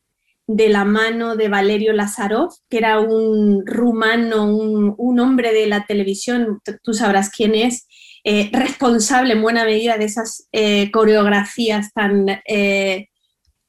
de 0.47 0.69
la 0.69 0.85
mano 0.85 1.35
de 1.35 1.49
Valerio 1.49 1.93
Lazarov, 1.93 2.51
que 2.69 2.77
era 2.77 2.99
un 2.99 3.65
rumano, 3.65 4.45
un, 4.45 4.95
un 4.97 5.19
hombre 5.19 5.53
de 5.53 5.67
la 5.67 5.85
televisión, 5.85 6.61
tú 6.83 6.93
sabrás 6.93 7.29
quién 7.29 7.55
es, 7.55 7.87
eh, 8.29 8.49
responsable 8.51 9.31
en 9.31 9.41
buena 9.41 9.63
medida 9.63 9.97
de 9.97 10.03
esas 10.03 10.49
eh, 10.51 10.91
coreografías 10.91 11.93
tan 11.93 12.27
eh, 12.45 13.07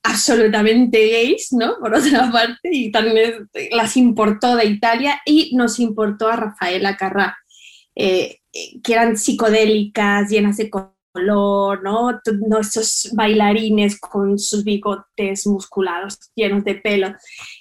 absolutamente 0.02 0.98
gays, 1.10 1.52
¿no? 1.52 1.78
Por 1.78 1.94
otra 1.94 2.28
parte, 2.32 2.68
y 2.72 2.90
también 2.90 3.48
las 3.70 3.96
importó 3.96 4.56
de 4.56 4.64
Italia 4.64 5.20
y 5.24 5.54
nos 5.54 5.78
importó 5.78 6.26
a 6.26 6.34
Rafaela 6.34 6.96
Carrá, 6.96 7.38
que 7.94 8.40
eran 8.88 9.16
psicodélicas, 9.16 10.28
llenas 10.28 10.56
de 10.56 10.70
color, 10.70 11.80
¿no? 11.84 12.20
Esos 12.58 13.10
bailarines 13.12 14.00
con 14.00 14.40
sus 14.40 14.64
bigotes 14.64 15.46
musculados, 15.46 16.18
llenos 16.34 16.64
de 16.64 16.74
pelo, 16.74 17.14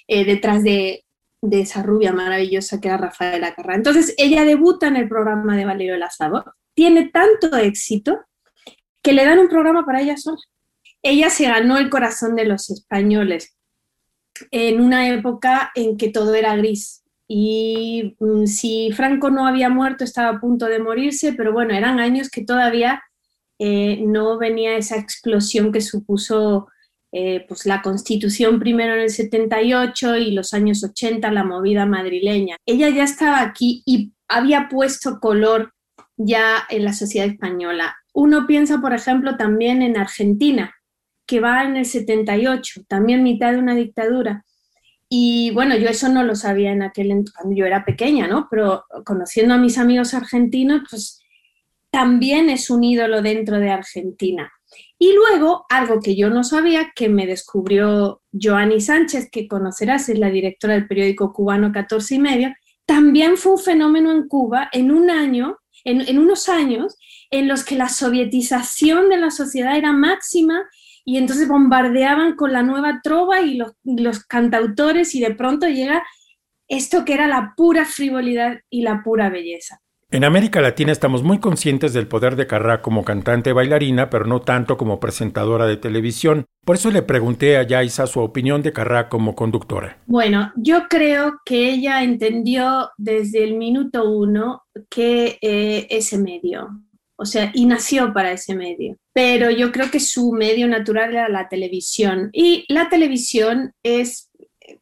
detrás 0.08 0.64
de, 0.64 1.04
de 1.42 1.60
esa 1.60 1.84
rubia 1.84 2.12
maravillosa 2.12 2.80
que 2.80 2.88
era 2.88 2.96
Rafaela 2.96 3.54
Carrá. 3.54 3.76
Entonces, 3.76 4.14
ella 4.18 4.44
debuta 4.44 4.88
en 4.88 4.96
el 4.96 5.08
programa 5.08 5.56
de 5.56 5.64
Valerio 5.64 5.96
Lazaro, 5.96 6.44
tiene 6.78 7.08
tanto 7.08 7.56
éxito 7.56 8.20
que 9.02 9.12
le 9.12 9.24
dan 9.24 9.40
un 9.40 9.48
programa 9.48 9.84
para 9.84 10.00
ella 10.00 10.16
sola. 10.16 10.38
Ella 11.02 11.28
se 11.28 11.46
ganó 11.46 11.76
el 11.76 11.90
corazón 11.90 12.36
de 12.36 12.44
los 12.44 12.70
españoles 12.70 13.56
en 14.52 14.80
una 14.80 15.08
época 15.08 15.72
en 15.74 15.96
que 15.96 16.08
todo 16.10 16.36
era 16.36 16.54
gris. 16.54 17.02
Y 17.26 18.14
mm, 18.20 18.46
si 18.46 18.92
Franco 18.92 19.28
no 19.28 19.44
había 19.44 19.68
muerto, 19.70 20.04
estaba 20.04 20.36
a 20.36 20.40
punto 20.40 20.66
de 20.66 20.78
morirse, 20.78 21.32
pero 21.32 21.52
bueno, 21.52 21.74
eran 21.74 21.98
años 21.98 22.30
que 22.30 22.44
todavía 22.44 23.02
eh, 23.58 24.00
no 24.06 24.38
venía 24.38 24.76
esa 24.76 24.98
explosión 24.98 25.72
que 25.72 25.80
supuso 25.80 26.68
eh, 27.10 27.44
pues 27.48 27.66
la 27.66 27.82
constitución 27.82 28.60
primero 28.60 28.94
en 28.94 29.00
el 29.00 29.10
78 29.10 30.16
y 30.18 30.30
los 30.30 30.54
años 30.54 30.84
80, 30.84 31.28
la 31.32 31.42
movida 31.42 31.86
madrileña. 31.86 32.56
Ella 32.64 32.88
ya 32.90 33.02
estaba 33.02 33.40
aquí 33.40 33.82
y 33.84 34.12
había 34.28 34.68
puesto 34.68 35.18
color 35.18 35.72
ya 36.18 36.64
en 36.68 36.84
la 36.84 36.92
sociedad 36.92 37.28
española. 37.28 37.96
Uno 38.12 38.46
piensa, 38.46 38.80
por 38.80 38.92
ejemplo, 38.92 39.36
también 39.36 39.80
en 39.80 39.96
Argentina, 39.96 40.74
que 41.26 41.40
va 41.40 41.64
en 41.64 41.76
el 41.76 41.86
78, 41.86 42.82
también 42.88 43.22
mitad 43.22 43.52
de 43.52 43.58
una 43.58 43.74
dictadura. 43.74 44.44
Y 45.08 45.52
bueno, 45.52 45.76
yo 45.76 45.88
eso 45.88 46.08
no 46.08 46.22
lo 46.22 46.34
sabía 46.34 46.72
en 46.72 46.82
aquel 46.82 47.08
cuando 47.34 47.56
yo 47.56 47.64
era 47.64 47.84
pequeña, 47.84 48.26
¿no? 48.26 48.48
Pero 48.50 48.84
conociendo 49.04 49.54
a 49.54 49.58
mis 49.58 49.78
amigos 49.78 50.12
argentinos, 50.12 50.82
pues 50.90 51.22
también 51.90 52.50
es 52.50 52.68
un 52.68 52.84
ídolo 52.84 53.22
dentro 53.22 53.58
de 53.58 53.70
Argentina. 53.70 54.52
Y 54.98 55.14
luego, 55.14 55.64
algo 55.70 56.00
que 56.00 56.16
yo 56.16 56.28
no 56.28 56.44
sabía, 56.44 56.92
que 56.94 57.08
me 57.08 57.26
descubrió 57.26 58.20
Joanny 58.32 58.80
Sánchez, 58.80 59.30
que 59.30 59.48
conocerás, 59.48 60.08
es 60.08 60.18
la 60.18 60.28
directora 60.28 60.74
del 60.74 60.88
periódico 60.88 61.32
cubano 61.32 61.72
14 61.72 62.16
y 62.16 62.18
medio, 62.18 62.54
también 62.84 63.36
fue 63.36 63.52
un 63.52 63.58
fenómeno 63.58 64.10
en 64.12 64.28
Cuba 64.28 64.68
en 64.72 64.90
un 64.90 65.10
año 65.10 65.58
en, 65.84 66.18
unos 66.18 66.48
años 66.48 66.96
en 67.30 67.48
los 67.48 67.64
que 67.64 67.76
la 67.76 67.88
sovietización 67.88 69.08
de 69.08 69.18
la 69.18 69.30
sociedad 69.30 69.76
era 69.76 69.92
máxima 69.92 70.68
y 71.04 71.16
entonces 71.16 71.48
bombardeaban 71.48 72.36
con 72.36 72.52
la 72.52 72.62
nueva 72.62 73.00
trova 73.02 73.40
y 73.40 73.54
los, 73.54 73.72
los 73.84 74.24
cantautores 74.24 75.14
y 75.14 75.20
de 75.20 75.34
pronto 75.34 75.66
llega 75.66 76.04
esto 76.68 77.04
que 77.04 77.14
era 77.14 77.26
la 77.26 77.54
pura 77.56 77.84
frivolidad 77.84 78.60
y 78.68 78.82
la 78.82 79.02
pura 79.02 79.30
belleza. 79.30 79.80
En 80.10 80.24
América 80.24 80.62
Latina 80.62 80.90
estamos 80.90 81.22
muy 81.22 81.38
conscientes 81.38 81.92
del 81.92 82.08
poder 82.08 82.34
de 82.34 82.46
Carrá 82.46 82.80
como 82.80 83.04
cantante 83.04 83.50
y 83.50 83.52
bailarina, 83.52 84.08
pero 84.08 84.24
no 84.24 84.40
tanto 84.40 84.78
como 84.78 85.00
presentadora 85.00 85.66
de 85.66 85.76
televisión. 85.76 86.46
Por 86.64 86.76
eso 86.76 86.90
le 86.90 87.02
pregunté 87.02 87.58
a 87.58 87.64
Yaisa 87.64 88.06
su 88.06 88.20
opinión 88.20 88.62
de 88.62 88.72
Carrá 88.72 89.10
como 89.10 89.34
conductora. 89.34 89.98
Bueno, 90.06 90.50
yo 90.56 90.88
creo 90.88 91.42
que 91.44 91.68
ella 91.68 92.02
entendió 92.02 92.88
desde 92.96 93.44
el 93.44 93.58
minuto 93.58 94.10
uno 94.10 94.62
que 94.88 95.36
eh, 95.42 95.86
ese 95.90 96.16
medio, 96.16 96.68
o 97.16 97.26
sea, 97.26 97.50
y 97.52 97.66
nació 97.66 98.14
para 98.14 98.32
ese 98.32 98.56
medio. 98.56 98.96
Pero 99.12 99.50
yo 99.50 99.70
creo 99.72 99.90
que 99.90 100.00
su 100.00 100.32
medio 100.32 100.68
natural 100.68 101.10
era 101.10 101.28
la 101.28 101.50
televisión. 101.50 102.30
Y 102.32 102.64
la 102.72 102.88
televisión 102.88 103.74
es, 103.82 104.30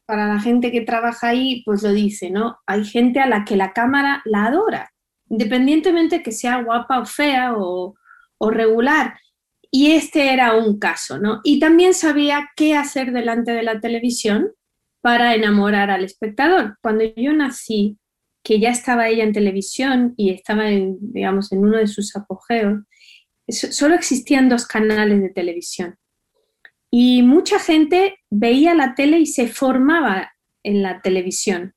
para 0.07 0.29
la 0.29 0.39
gente 0.39 0.71
que 0.71 0.83
trabaja 0.83 1.31
ahí, 1.31 1.65
pues 1.65 1.83
lo 1.83 1.93
dice, 1.93 2.31
¿no? 2.31 2.59
Hay 2.65 2.85
gente 2.85 3.19
a 3.19 3.27
la 3.27 3.45
que 3.45 3.57
la 3.57 3.73
cámara 3.73 4.23
la 4.25 4.47
adora 4.47 4.93
independientemente 5.29 6.23
que 6.23 6.33
sea 6.33 6.63
guapa 6.63 7.01
o 7.01 7.07
fea 7.07 7.55
o, 7.57 7.95
regular. 8.51 9.19
Y 9.71 9.93
este 9.93 10.33
era 10.33 10.55
un 10.55 10.79
caso, 10.79 11.19
¿no? 11.19 11.41
Y 11.43 11.59
también 11.59 11.95
sabía 11.95 12.51
qué 12.57 12.77
hacer 12.77 13.13
delante 13.13 13.53
de 13.53 13.63
la 13.63 13.81
televisión 13.81 14.53
para 15.01 15.35
enamorar 15.35 15.91
al 15.91 16.05
espectador. 16.05 16.77
Cuando 16.81 17.05
yo 17.17 17.33
nací, 17.33 17.99
que 18.43 18.61
ya 18.61 18.71
estaba 18.71 19.09
ella 19.09 19.25
en 19.25 19.33
televisión 19.33 20.15
y 20.17 20.31
estaba, 20.31 20.71
en, 20.71 20.99
digamos, 21.01 21.51
en 21.51 21.59
uno 21.61 21.79
de 21.79 21.89
sus 21.89 22.15
apogeos, 22.15 22.85
solo 23.49 23.95
existían 23.95 24.49
dos 24.49 24.67
canales 24.67 25.21
de 25.21 25.31
televisión. 25.31 25.97
Y 26.91 27.23
mucha 27.23 27.59
gente 27.59 28.19
veía 28.31 28.75
la 28.75 28.95
tele 28.95 29.19
y 29.19 29.27
se 29.27 29.49
formaba 29.49 30.33
en 30.63 30.83
la 30.83 31.01
televisión. 31.03 31.75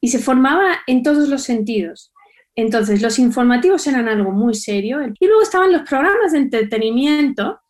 Y 0.00 0.08
se 0.08 0.18
formaba 0.18 0.78
en 0.86 1.02
todos 1.02 1.28
los 1.28 1.42
sentidos. 1.42 2.11
Entonces, 2.54 3.00
los 3.00 3.18
informativos 3.18 3.86
eran 3.86 4.08
algo 4.08 4.30
muy 4.30 4.54
serio. 4.54 5.00
Y 5.18 5.26
luego 5.26 5.42
estaban 5.42 5.72
los 5.72 5.82
programas 5.82 6.32
de 6.32 6.38
entretenimiento, 6.38 7.60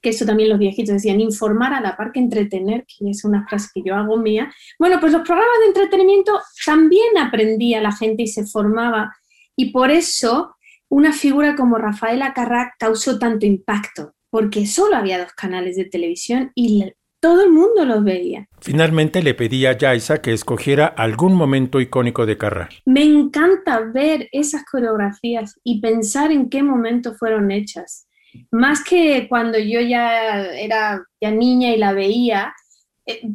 que 0.00 0.10
eso 0.10 0.24
también 0.24 0.48
los 0.48 0.58
viejitos 0.58 0.94
decían, 0.94 1.20
informar 1.20 1.74
a 1.74 1.80
la 1.80 1.96
par 1.96 2.12
que 2.12 2.20
entretener, 2.20 2.84
que 2.86 3.10
es 3.10 3.24
una 3.24 3.46
frase 3.46 3.68
que 3.74 3.82
yo 3.84 3.94
hago 3.94 4.16
mía. 4.16 4.52
Bueno, 4.78 4.98
pues 5.00 5.12
los 5.12 5.22
programas 5.22 5.58
de 5.60 5.66
entretenimiento 5.66 6.40
también 6.64 7.18
aprendía 7.18 7.80
la 7.80 7.92
gente 7.92 8.24
y 8.24 8.28
se 8.28 8.46
formaba. 8.46 9.14
Y 9.54 9.70
por 9.70 9.90
eso 9.90 10.56
una 10.88 11.12
figura 11.12 11.56
como 11.56 11.78
Rafaela 11.78 12.32
Carrá 12.32 12.74
causó 12.78 13.18
tanto 13.18 13.44
impacto, 13.44 14.14
porque 14.30 14.66
solo 14.66 14.96
había 14.96 15.18
dos 15.18 15.32
canales 15.32 15.76
de 15.76 15.84
televisión 15.84 16.52
y 16.54 16.92
todo 17.20 17.42
el 17.42 17.50
mundo 17.50 17.84
los 17.84 18.04
veía. 18.04 18.48
Finalmente 18.60 19.22
le 19.22 19.34
pedí 19.34 19.66
a 19.66 19.76
Yaisa 19.76 20.22
que 20.22 20.32
escogiera 20.32 20.86
algún 20.86 21.34
momento 21.34 21.80
icónico 21.80 22.26
de 22.26 22.36
Carrá. 22.36 22.68
Me 22.84 23.02
encanta 23.02 23.80
ver 23.80 24.28
esas 24.32 24.64
coreografías 24.64 25.58
y 25.64 25.80
pensar 25.80 26.32
en 26.32 26.48
qué 26.48 26.62
momento 26.62 27.14
fueron 27.14 27.50
hechas. 27.50 28.06
Más 28.50 28.84
que 28.84 29.28
cuando 29.28 29.58
yo 29.58 29.80
ya 29.80 30.44
era 30.52 31.02
ya 31.20 31.30
niña 31.30 31.70
y 31.70 31.78
la 31.78 31.92
veía, 31.92 32.54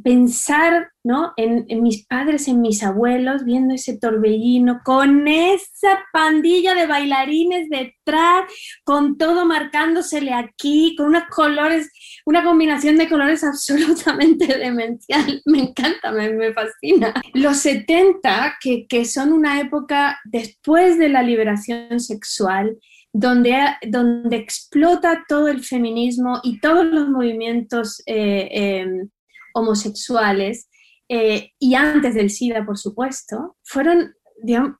pensar 0.04 0.92
¿no? 1.04 1.34
En, 1.36 1.66
mis 1.82 2.06
padres, 2.06 2.48
en 2.48 2.62
mis 2.62 2.84
abuelos, 2.84 3.44
viendo 3.44 3.74
ese 3.74 3.98
torbellino, 3.98 4.82
con 4.84 5.28
esa 5.28 6.00
pandilla 6.14 6.76
de 6.76 6.86
bailarines 6.86 7.70
detrás, 7.70 8.44
con 8.84 9.18
todo 9.18 9.46
marcándosele 9.46 10.34
aquí, 10.34 10.96
con 10.96 11.08
unos 11.08 11.24
colores, 11.30 11.92
una 12.26 12.44
combinación 12.44 12.98
de 12.98 13.10
colores 13.10 13.44
absolutamente 13.44 14.58
demencial. 14.58 15.42
Me 15.46 15.60
encanta, 15.60 16.12
me, 16.12 16.32
me 16.34 16.54
fascina. 16.54 17.14
Los 17.34 17.58
70, 17.58 18.58
que, 18.62 18.86
que, 18.88 19.06
son 19.06 19.34
una 19.34 19.60
época 19.60 20.20
después 20.26 21.00
de 21.00 21.10
la 21.10 21.24
liberación 21.24 22.00
sexual, 22.00 22.78
donde, 23.12 23.58
donde 23.88 24.38
explota 24.38 25.26
todo 25.28 25.48
el 25.48 25.64
feminismo 25.64 26.40
y 26.44 26.60
todos 26.60 26.86
los 26.86 27.10
movimientos 27.10 28.02
eh, 28.06 28.48
eh, 28.52 29.08
homosexuales, 29.54 30.70
eh, 31.10 31.52
y 31.60 31.76
antes 31.76 32.16
del 32.16 32.30
SIDA, 32.30 32.66
por 32.66 32.78
supuesto, 32.78 33.58
fueron, 33.64 34.14
digamos, 34.42 34.78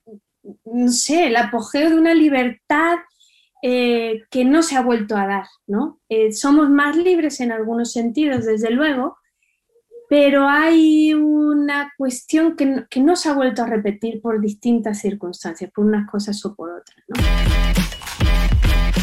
no 0.64 0.88
sé, 0.90 1.26
el 1.26 1.36
apogeo 1.36 1.90
de 1.90 1.96
una 1.96 2.14
libertad 2.14 2.96
eh, 3.62 4.22
que 4.30 4.44
no 4.44 4.62
se 4.62 4.76
ha 4.76 4.80
vuelto 4.80 5.16
a 5.16 5.26
dar, 5.26 5.44
¿no? 5.66 6.00
Eh, 6.08 6.32
somos 6.32 6.70
más 6.70 6.96
libres 6.96 7.38
en 7.40 7.52
algunos 7.52 7.92
sentidos, 7.92 8.44
desde 8.44 8.70
luego, 8.70 9.18
pero 10.08 10.48
hay 10.48 11.14
una 11.14 11.92
cuestión 11.96 12.56
que 12.56 12.66
no, 12.66 12.86
que 12.90 13.00
no 13.00 13.14
se 13.14 13.28
ha 13.28 13.34
vuelto 13.34 13.62
a 13.62 13.66
repetir 13.66 14.20
por 14.20 14.40
distintas 14.40 15.00
circunstancias, 15.00 15.70
por 15.74 15.84
unas 15.84 16.10
cosas 16.10 16.44
o 16.44 16.54
por 16.54 16.70
otras, 16.70 16.98
¿no? 17.08 17.16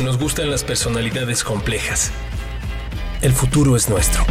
Nos 0.04 0.18
gustan 0.18 0.50
las 0.50 0.64
personalidades 0.64 1.44
complejas. 1.44 2.12
El 3.22 3.34
futuro 3.34 3.76
es 3.76 3.90
nuestro. 3.90 4.24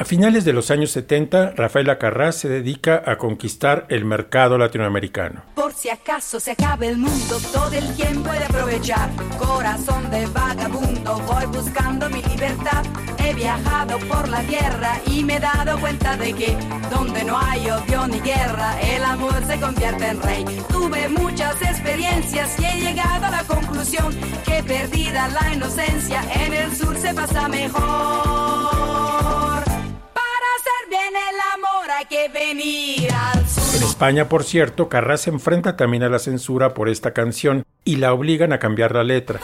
A 0.00 0.06
finales 0.06 0.46
de 0.46 0.54
los 0.54 0.70
años 0.70 0.92
70, 0.92 1.50
Rafaela 1.50 1.98
Carrá 1.98 2.32
se 2.32 2.48
dedica 2.48 3.02
a 3.04 3.18
conquistar 3.18 3.84
el 3.90 4.06
mercado 4.06 4.56
latinoamericano. 4.56 5.42
Por 5.54 5.74
si 5.74 5.90
acaso 5.90 6.40
se 6.40 6.52
acabe 6.52 6.88
el 6.88 6.96
mundo, 6.96 7.36
todo 7.52 7.70
el 7.70 7.94
tiempo 7.94 8.32
he 8.32 8.38
de 8.38 8.46
aprovechar. 8.46 9.10
Corazón 9.36 10.10
de 10.10 10.24
vagabundo, 10.24 11.18
voy 11.18 11.44
buscando 11.54 12.08
mi 12.08 12.22
libertad. 12.22 12.82
He 13.18 13.34
viajado 13.34 13.98
por 14.08 14.26
la 14.30 14.40
tierra 14.44 14.98
y 15.04 15.22
me 15.22 15.36
he 15.36 15.40
dado 15.40 15.78
cuenta 15.78 16.16
de 16.16 16.32
que 16.32 16.56
donde 16.90 17.22
no 17.22 17.38
hay 17.38 17.70
odio 17.70 18.08
ni 18.08 18.20
guerra, 18.20 18.80
el 18.80 19.04
amor 19.04 19.44
se 19.46 19.60
convierte 19.60 20.06
en 20.06 20.22
rey. 20.22 20.44
Tuve 20.70 21.10
muchas 21.10 21.60
experiencias 21.60 22.58
y 22.58 22.64
he 22.64 22.80
llegado 22.80 23.26
a 23.26 23.30
la 23.30 23.44
conclusión 23.44 24.16
que 24.46 24.62
perdida 24.62 25.28
la 25.28 25.52
inocencia, 25.52 26.24
en 26.42 26.54
el 26.54 26.74
sur 26.74 26.96
se 26.96 27.12
pasa 27.12 27.48
mejor. 27.48 29.09
Bien 30.90 31.14
el 31.14 31.40
amor 31.54 31.88
hay 31.88 32.06
que 32.06 32.28
venir 32.28 33.12
al 33.12 33.46
sur. 33.48 33.76
En 33.76 33.84
España, 33.84 34.28
por 34.28 34.42
cierto, 34.42 34.88
Carrá 34.88 35.16
se 35.18 35.30
enfrenta 35.30 35.76
también 35.76 36.02
a 36.02 36.08
la 36.08 36.18
censura 36.18 36.74
por 36.74 36.88
esta 36.88 37.12
canción 37.12 37.62
y 37.84 37.96
la 37.96 38.12
obligan 38.12 38.52
a 38.52 38.58
cambiar 38.58 38.96
la 38.96 39.04
letra. 39.04 39.38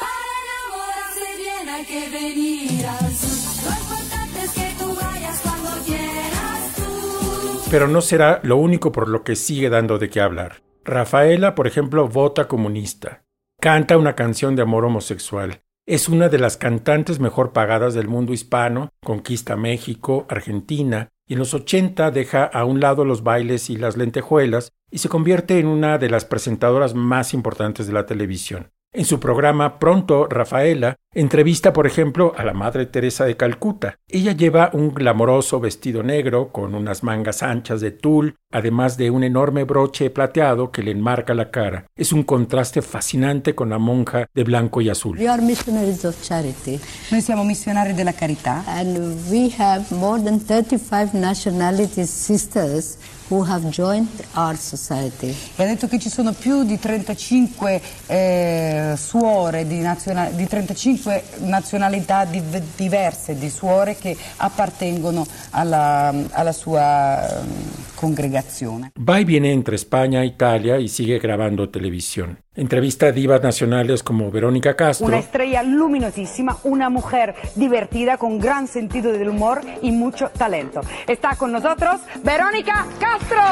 Bien 1.38 1.68
hay 1.68 1.85
que 1.85 2.09
venir 2.11 2.85
al 2.85 3.14
sur. 3.14 3.62
Lo 3.64 3.76
importante 3.78 4.42
es 4.42 4.52
que 4.54 4.74
tú 4.76 4.96
vayas 4.96 5.40
cuando 5.40 5.70
quieras 5.85 6.74
tú. 6.74 7.70
Pero 7.70 7.87
no 7.87 8.00
será 8.00 8.40
lo 8.42 8.56
único 8.56 8.90
por 8.90 9.06
lo 9.06 9.22
que 9.22 9.37
sigue 9.37 9.70
dando 9.70 9.98
de 9.98 10.11
qué 10.11 10.20
hablar. 10.20 10.64
Rafaela, 10.85 11.54
por 11.54 11.68
ejemplo, 11.68 12.09
vota 12.09 12.48
comunista. 12.48 13.22
Canta 13.61 13.96
una 13.96 14.16
canción 14.16 14.56
de 14.56 14.62
amor 14.62 14.85
homosexual. 14.85 15.62
Es 15.87 16.09
una 16.09 16.28
de 16.28 16.40
las 16.40 16.56
cantantes 16.56 17.20
mejor 17.20 17.52
pagadas 17.52 17.94
del 17.94 18.09
mundo 18.09 18.32
hispano, 18.32 18.88
conquista 19.04 19.54
México, 19.54 20.26
Argentina, 20.28 21.11
y 21.27 21.35
en 21.35 21.41
los 21.41 21.55
80 21.55 22.11
deja 22.11 22.45
a 22.45 22.65
un 22.65 22.81
lado 22.81 23.05
los 23.05 23.23
bailes 23.23 23.69
y 23.71 23.77
las 23.77 23.97
lentejuelas 23.97 24.73
y 24.91 24.99
se 24.99 25.09
convierte 25.09 25.59
en 25.59 25.67
una 25.67 25.99
de 25.99 26.09
las 26.09 26.25
presentadoras 26.25 26.95
más 26.95 27.35
importantes 27.35 27.87
de 27.87 27.93
la 27.93 28.07
televisión. 28.07 28.71
En 28.92 29.05
su 29.05 29.20
programa 29.20 29.79
Pronto, 29.79 30.27
Rafaela 30.27 30.96
entrevista, 31.16 31.72
por 31.72 31.87
ejemplo, 31.87 32.35
a 32.37 32.44
la 32.44 32.53
Madre 32.53 32.85
Teresa 32.85 33.25
de 33.25 33.38
Calcuta. 33.38 33.99
Ella 34.07 34.33
lleva 34.33 34.68
un 34.75 34.92
glamoroso 34.92 35.61
vestido 35.61 36.03
negro 36.03 36.53
con 36.53 36.75
unas 36.75 37.03
mangas 37.03 37.42
anchas 37.42 37.81
de 37.81 37.90
tul, 37.90 38.37
además 38.53 38.99
de 38.99 39.11
un 39.11 39.25
enorme 39.25 39.64
broche 39.64 40.11
plateado 40.11 40.70
que 40.70 40.83
le 40.83 40.90
enmarca 40.90 41.33
la 41.33 41.51
cara. 41.51 41.87
Es 41.96 42.12
un 42.12 42.22
contraste 42.22 42.83
fascinante 42.83 43.55
con 43.55 43.70
la 43.70 43.79
monja 43.79 44.27
de 44.35 44.44
blanco 44.44 44.83
y 44.83 44.90
azul. 44.90 45.18
We 45.18 45.27
are 45.27 45.40
missionaries 45.40 46.05
of 46.05 46.22
charity. 46.22 46.79
Noi 47.11 47.22
siamo 47.22 47.44
missionari 47.44 47.94
della 47.94 48.12
carità. 48.12 48.62
And 48.66 48.99
we 49.31 49.51
have 49.59 49.87
more 49.94 50.22
than 50.22 50.38
35 50.38 51.14
nationalities 51.14 52.11
sisters 52.11 52.99
who 53.29 53.45
have 53.45 53.69
joined 53.69 54.09
our 54.35 54.57
society. 54.57 55.35
E 55.57 55.62
ha 55.62 55.67
detto 55.67 55.87
che 55.89 55.99
ci 55.99 56.09
sono 56.09 56.33
più 56.33 56.65
di 56.65 56.79
35 56.79 57.81
eh, 58.07 58.95
suore 58.97 59.67
di, 59.67 59.85
di 60.33 60.47
35 60.47 61.23
nazionalità 61.39 62.25
div- 62.25 62.62
diverse 62.77 63.37
di 63.37 63.51
suore 63.51 63.97
che 63.97 64.17
appartengono 64.37 65.27
alla, 65.51 66.12
alla 66.31 66.53
sua 66.53 67.41
um, 67.41 67.49
congregazione. 67.95 68.93
Va 68.99 69.19
y 69.19 69.25
viene 69.25 69.51
entre 69.51 69.77
España 69.77 70.23
e 70.23 70.27
Italia 70.27 70.77
y 70.79 70.89
sigue 70.89 71.19
grabando 71.19 71.69
televisión. 71.69 72.39
Entrevista 72.57 73.07
a 73.07 73.12
divas 73.12 73.42
nacionales 73.42 74.03
como 74.03 74.31
Verónica 74.31 74.75
Castro. 74.75 75.07
Una 75.07 75.19
estrella 75.19 75.62
luminosísima, 75.62 76.57
una 76.64 76.88
mujer 76.88 77.35
divertida 77.55 78.16
con 78.16 78.38
gran 78.38 78.66
sentido 78.66 79.12
del 79.12 79.29
humor 79.29 79.61
y 79.83 79.92
mucho 79.92 80.31
talento. 80.31 80.81
Está 81.07 81.37
con 81.37 81.53
nosotros 81.53 82.01
Verónica 82.23 82.87
Castro. 82.99 83.42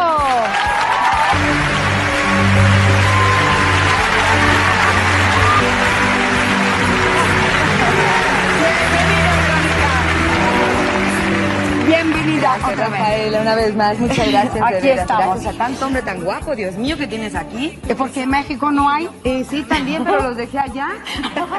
Rafaela, 11.88 13.40
una 13.40 13.54
vez 13.54 13.74
más, 13.74 13.98
muchas 13.98 14.28
gracias. 14.30 14.64
Aquí 14.64 14.88
estamos. 14.88 15.40
Gracias 15.42 15.54
a 15.54 15.58
tanto 15.58 15.86
hombre 15.86 16.02
tan 16.02 16.20
guapo, 16.22 16.54
Dios 16.54 16.74
mío, 16.76 16.96
que 16.96 17.06
tienes 17.06 17.34
aquí. 17.34 17.78
¿Es 17.86 17.94
porque 17.96 18.22
en 18.22 18.30
México 18.30 18.70
no 18.70 18.88
hay? 18.88 19.08
Eh, 19.24 19.44
sí, 19.48 19.62
también, 19.62 20.04
pero 20.04 20.22
los 20.22 20.36
dejé 20.36 20.58
allá. 20.58 20.90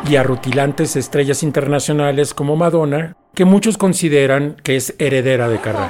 y 0.08 0.16
a 0.16 0.24
rutilantes 0.24 0.96
estrellas 0.96 1.44
internacionales 1.44 2.34
como 2.34 2.56
Madonna, 2.56 3.16
que 3.34 3.46
muchos 3.46 3.78
consideran 3.78 4.56
que 4.64 4.76
es 4.76 4.96
heredera 5.00 5.48
de 5.48 5.60
Carrà. 5.60 5.90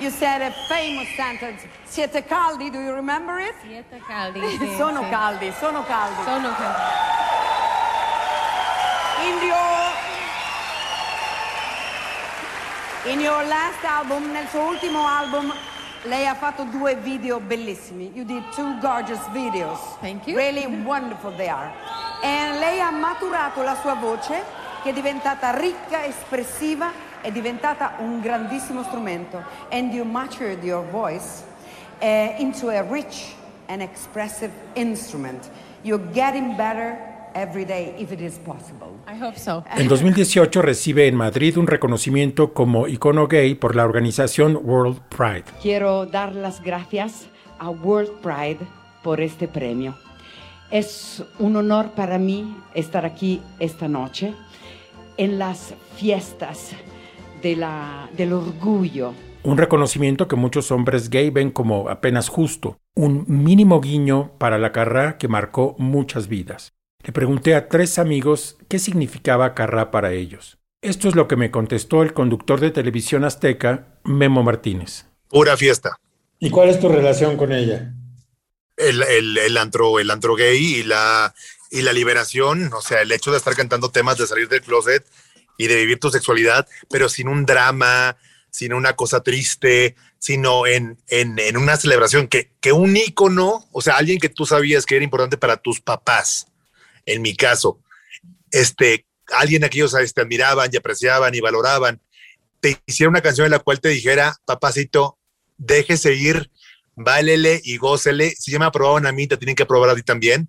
You 0.00 0.10
said 0.10 0.42
a 0.42 0.50
famous 0.68 1.08
sentence. 1.16 1.66
Siete 1.86 2.22
caldi, 2.24 2.70
do 2.70 2.80
you 2.80 2.92
remember 2.94 3.40
it? 3.40 3.54
Siete 3.66 3.98
caldi. 4.06 4.40
sono 4.78 5.02
caldi, 5.10 5.50
sono 5.58 5.84
caldi. 5.86 6.16
Sono 6.24 6.48
caldi. 6.54 6.82
In 9.26 9.40
in 13.08 13.20
your 13.20 13.44
last 13.46 13.84
album, 13.84 14.32
nel 14.32 14.48
suo 14.48 14.66
ultimo 14.68 15.06
album, 15.06 15.52
lei 16.02 16.26
ha 16.26 16.34
fatto 16.34 16.64
due 16.64 16.96
video 16.96 17.38
bellissimi. 17.38 18.10
You 18.12 18.24
did 18.24 18.42
two 18.52 18.78
gorgeous 18.80 19.20
videos. 19.28 19.78
Thank 20.00 20.26
you. 20.26 20.36
Really 20.36 20.66
wonderful 20.66 21.32
they 21.36 21.48
are. 21.48 21.72
E 22.22 22.58
lei 22.58 22.80
ha 22.80 22.90
maturato 22.90 23.62
la 23.62 23.76
sua 23.76 23.94
voce, 23.94 24.42
che 24.82 24.90
è 24.90 24.92
diventata 24.92 25.56
ricca, 25.56 26.04
espressiva, 26.04 26.90
è 27.20 27.30
diventata 27.30 27.94
un 27.98 28.20
grandissimo 28.20 28.82
strumento. 28.82 29.44
And 29.70 29.92
you 29.92 30.04
matured 30.04 30.64
your 30.64 30.84
voice 30.90 31.44
eh, 32.00 32.34
into 32.38 32.70
a 32.70 32.82
rich 32.82 33.34
and 33.68 33.82
expressive 33.82 34.52
instrument. 34.74 35.48
You're 35.82 36.04
getting 36.12 36.56
better 36.56 36.98
every 37.36 37.64
day 37.64 37.94
if 37.98 38.10
it 38.12 38.20
is 38.20 38.38
possible. 38.38 38.88
I 39.06 39.22
hope 39.22 39.38
so. 39.38 39.62
En 39.76 39.88
2018 39.88 40.62
recibe 40.62 41.06
en 41.06 41.14
Madrid 41.14 41.56
un 41.58 41.66
reconocimiento 41.66 42.52
como 42.52 42.88
icono 42.88 43.28
gay 43.28 43.54
por 43.54 43.76
la 43.76 43.84
organización 43.84 44.58
World 44.62 45.00
Pride. 45.08 45.44
Quiero 45.62 46.06
dar 46.06 46.34
las 46.34 46.62
gracias 46.62 47.26
a 47.58 47.70
World 47.70 48.20
Pride 48.22 48.58
por 49.02 49.20
este 49.20 49.46
premio. 49.48 49.94
Es 50.70 51.22
un 51.38 51.56
honor 51.56 51.90
para 51.90 52.18
mí 52.18 52.56
estar 52.74 53.04
aquí 53.06 53.40
esta 53.60 53.86
noche 53.86 54.34
en 55.16 55.38
las 55.38 55.74
fiestas 55.96 56.72
de 57.42 57.56
la, 57.56 58.08
del 58.16 58.32
orgullo. 58.32 59.14
Un 59.44 59.58
reconocimiento 59.58 60.26
que 60.26 60.34
muchos 60.34 60.72
hombres 60.72 61.08
gay 61.08 61.30
ven 61.30 61.50
como 61.50 61.88
apenas 61.88 62.28
justo, 62.28 62.78
un 62.96 63.24
mínimo 63.28 63.80
guiño 63.80 64.32
para 64.38 64.58
la 64.58 64.72
Carrá 64.72 65.18
que 65.18 65.28
marcó 65.28 65.76
muchas 65.78 66.26
vidas. 66.26 66.75
Le 67.04 67.12
pregunté 67.12 67.54
a 67.54 67.68
tres 67.68 67.98
amigos 67.98 68.56
qué 68.68 68.78
significaba 68.78 69.54
Carrá 69.54 69.90
para 69.90 70.12
ellos. 70.12 70.58
Esto 70.82 71.08
es 71.08 71.14
lo 71.14 71.28
que 71.28 71.36
me 71.36 71.50
contestó 71.50 72.02
el 72.02 72.12
conductor 72.12 72.60
de 72.60 72.70
televisión 72.70 73.24
azteca, 73.24 73.98
Memo 74.04 74.42
Martínez. 74.42 75.06
Pura 75.28 75.56
fiesta. 75.56 75.98
¿Y 76.38 76.50
cuál 76.50 76.68
es 76.68 76.80
tu 76.80 76.88
relación 76.88 77.36
con 77.36 77.52
ella? 77.52 77.92
El, 78.76 79.02
el, 79.02 79.38
el 79.38 79.56
antro, 79.56 79.98
el 79.98 80.10
antro 80.10 80.34
gay 80.34 80.58
y 80.58 80.82
la, 80.82 81.34
y 81.70 81.82
la 81.82 81.92
liberación, 81.92 82.72
o 82.72 82.82
sea, 82.82 83.02
el 83.02 83.10
hecho 83.10 83.30
de 83.30 83.38
estar 83.38 83.56
cantando 83.56 83.90
temas 83.90 84.18
de 84.18 84.26
salir 84.26 84.48
del 84.48 84.60
closet 84.60 85.04
y 85.56 85.66
de 85.66 85.76
vivir 85.76 85.98
tu 85.98 86.10
sexualidad, 86.10 86.68
pero 86.90 87.08
sin 87.08 87.28
un 87.28 87.46
drama, 87.46 88.16
sin 88.50 88.72
una 88.72 88.94
cosa 88.94 89.22
triste, 89.22 89.96
sino 90.18 90.66
en, 90.66 90.98
en, 91.08 91.38
en 91.38 91.56
una 91.56 91.76
celebración 91.76 92.28
que, 92.28 92.52
que 92.60 92.72
un 92.72 92.96
ícono, 92.96 93.66
o 93.72 93.80
sea, 93.80 93.96
alguien 93.96 94.18
que 94.18 94.28
tú 94.28 94.44
sabías 94.44 94.86
que 94.86 94.96
era 94.96 95.04
importante 95.04 95.38
para 95.38 95.56
tus 95.56 95.80
papás, 95.80 96.48
en 97.06 97.22
mi 97.22 97.34
caso, 97.34 97.80
este, 98.50 99.06
alguien 99.32 99.64
a 99.64 99.68
que 99.68 99.78
ellos 99.78 99.94
este, 99.94 100.20
admiraban 100.20 100.68
y 100.72 100.76
apreciaban 100.76 101.34
y 101.34 101.40
valoraban, 101.40 102.00
te 102.60 102.76
hiciera 102.86 103.10
una 103.10 103.20
canción 103.20 103.46
en 103.46 103.52
la 103.52 103.58
cual 103.58 103.80
te 103.80 103.88
dijera, 103.88 104.34
papacito, 104.44 105.18
déjese 105.56 106.14
ir, 106.14 106.50
válele 106.94 107.60
y 107.64 107.76
gócele. 107.76 108.30
Si 108.30 108.50
ya 108.50 108.58
me 108.58 108.64
aprobaron 108.66 109.06
a 109.06 109.12
mí, 109.12 109.26
te 109.26 109.36
tienen 109.36 109.54
que 109.54 109.62
aprobar 109.62 109.90
a 109.90 109.94
ti 109.94 110.02
también, 110.02 110.48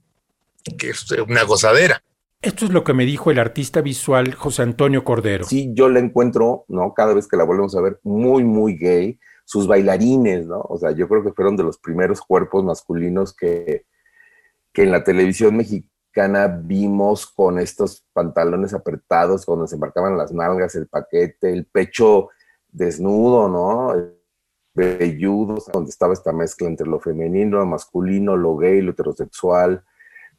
que 0.77 0.89
es 0.89 1.09
una 1.11 1.43
gozadera. 1.43 2.01
Esto 2.41 2.65
es 2.65 2.71
lo 2.71 2.83
que 2.83 2.93
me 2.93 3.05
dijo 3.05 3.31
el 3.31 3.39
artista 3.39 3.81
visual 3.81 4.33
José 4.35 4.61
Antonio 4.61 5.03
Cordero. 5.03 5.45
Sí, 5.45 5.71
yo 5.73 5.89
la 5.89 5.99
encuentro, 5.99 6.65
¿no? 6.67 6.93
Cada 6.93 7.13
vez 7.13 7.27
que 7.27 7.37
la 7.37 7.43
volvemos 7.43 7.75
a 7.75 7.81
ver, 7.81 7.99
muy, 8.03 8.43
muy 8.43 8.77
gay. 8.77 9.19
Sus 9.43 9.65
bailarines, 9.65 10.45
¿no? 10.45 10.59
O 10.59 10.77
sea, 10.77 10.91
yo 10.91 11.07
creo 11.07 11.23
que 11.23 11.31
fueron 11.31 11.55
de 11.55 11.63
los 11.63 11.77
primeros 11.79 12.21
cuerpos 12.21 12.63
masculinos 12.63 13.33
que, 13.33 13.85
que 14.73 14.83
en 14.83 14.91
la 14.91 15.03
televisión 15.03 15.55
mexicana 15.55 15.89
vimos 16.47 17.27
con 17.27 17.59
estos 17.59 18.05
pantalones 18.13 18.73
apretados, 18.73 19.45
cuando 19.45 19.67
se 19.67 19.75
embarcaban 19.75 20.17
las 20.17 20.31
nalgas, 20.31 20.75
el 20.75 20.87
paquete, 20.87 21.53
el 21.53 21.65
pecho 21.65 22.29
desnudo, 22.69 23.47
¿no? 23.47 23.93
Velludo, 24.73 25.57
donde 25.71 25.89
estaba 25.89 26.13
esta 26.13 26.31
mezcla 26.31 26.67
entre 26.67 26.87
lo 26.87 26.99
femenino, 26.99 27.57
lo 27.57 27.65
masculino, 27.65 28.35
lo 28.35 28.57
gay, 28.57 28.81
lo 28.81 28.91
heterosexual, 28.91 29.83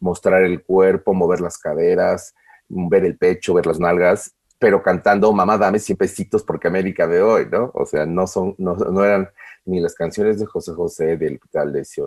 mostrar 0.00 0.42
el 0.42 0.62
cuerpo, 0.64 1.14
mover 1.14 1.40
las 1.40 1.58
caderas, 1.58 2.34
ver 2.68 3.04
el 3.04 3.16
pecho, 3.16 3.54
ver 3.54 3.66
las 3.66 3.80
nalgas, 3.80 4.34
pero 4.58 4.82
cantando 4.82 5.32
Mamá, 5.32 5.56
dame 5.56 5.78
100 5.78 5.96
pesitos 5.96 6.42
porque 6.42 6.68
América 6.68 7.06
de 7.06 7.22
hoy, 7.22 7.46
¿no? 7.50 7.70
O 7.74 7.86
sea, 7.86 8.04
no, 8.04 8.26
son, 8.26 8.54
no, 8.58 8.74
no 8.74 9.04
eran 9.04 9.28
ni 9.64 9.80
las 9.80 9.94
canciones 9.94 10.40
de 10.40 10.46
José 10.46 10.72
José, 10.72 11.16
del 11.16 11.38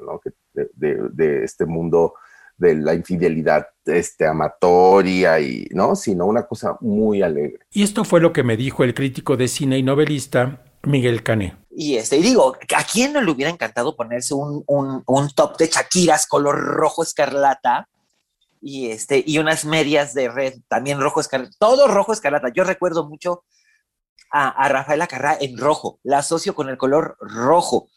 ¿no? 0.05 0.19
Que 0.19 0.31
de, 0.53 0.69
de, 0.73 1.09
de, 1.11 1.43
este 1.43 1.65
mundo 1.65 2.15
de 2.61 2.75
la 2.75 2.93
infidelidad 2.93 3.67
este, 3.85 4.27
amatoria, 4.27 5.39
y, 5.39 5.67
¿no? 5.71 5.95
Sino 5.95 6.27
una 6.27 6.45
cosa 6.45 6.77
muy 6.79 7.23
alegre. 7.23 7.65
Y 7.71 7.83
esto 7.83 8.05
fue 8.05 8.21
lo 8.21 8.31
que 8.31 8.43
me 8.43 8.55
dijo 8.55 8.83
el 8.83 8.93
crítico 8.93 9.35
de 9.35 9.47
cine 9.47 9.79
y 9.79 9.83
novelista 9.83 10.63
Miguel 10.83 11.23
Cané. 11.23 11.57
Y 11.71 11.95
este, 11.95 12.17
y 12.17 12.21
digo, 12.21 12.55
¿a 12.75 12.83
quién 12.83 13.13
no 13.13 13.21
le 13.21 13.31
hubiera 13.31 13.51
encantado 13.51 13.95
ponerse 13.95 14.35
un, 14.35 14.63
un, 14.67 15.03
un 15.05 15.29
top 15.31 15.57
de 15.57 15.67
Shakiras 15.67 16.27
color 16.27 16.57
rojo 16.57 17.03
escarlata? 17.03 17.87
y 18.63 18.91
este 18.91 19.23
y 19.25 19.39
unas 19.39 19.65
medias 19.65 20.13
de 20.13 20.29
red 20.29 20.53
también 20.67 21.01
rojo 21.01 21.19
escarlata, 21.19 21.55
todo 21.57 21.87
rojo 21.87 22.13
escarlata. 22.13 22.49
Yo 22.53 22.63
recuerdo 22.63 23.09
mucho 23.09 23.43
a, 24.31 24.49
a 24.49 24.69
Rafaela 24.69 25.07
Carrá 25.07 25.35
en 25.41 25.57
rojo, 25.57 25.99
la 26.03 26.19
asocio 26.19 26.53
con 26.53 26.69
el 26.69 26.77
color 26.77 27.17
rojo 27.19 27.89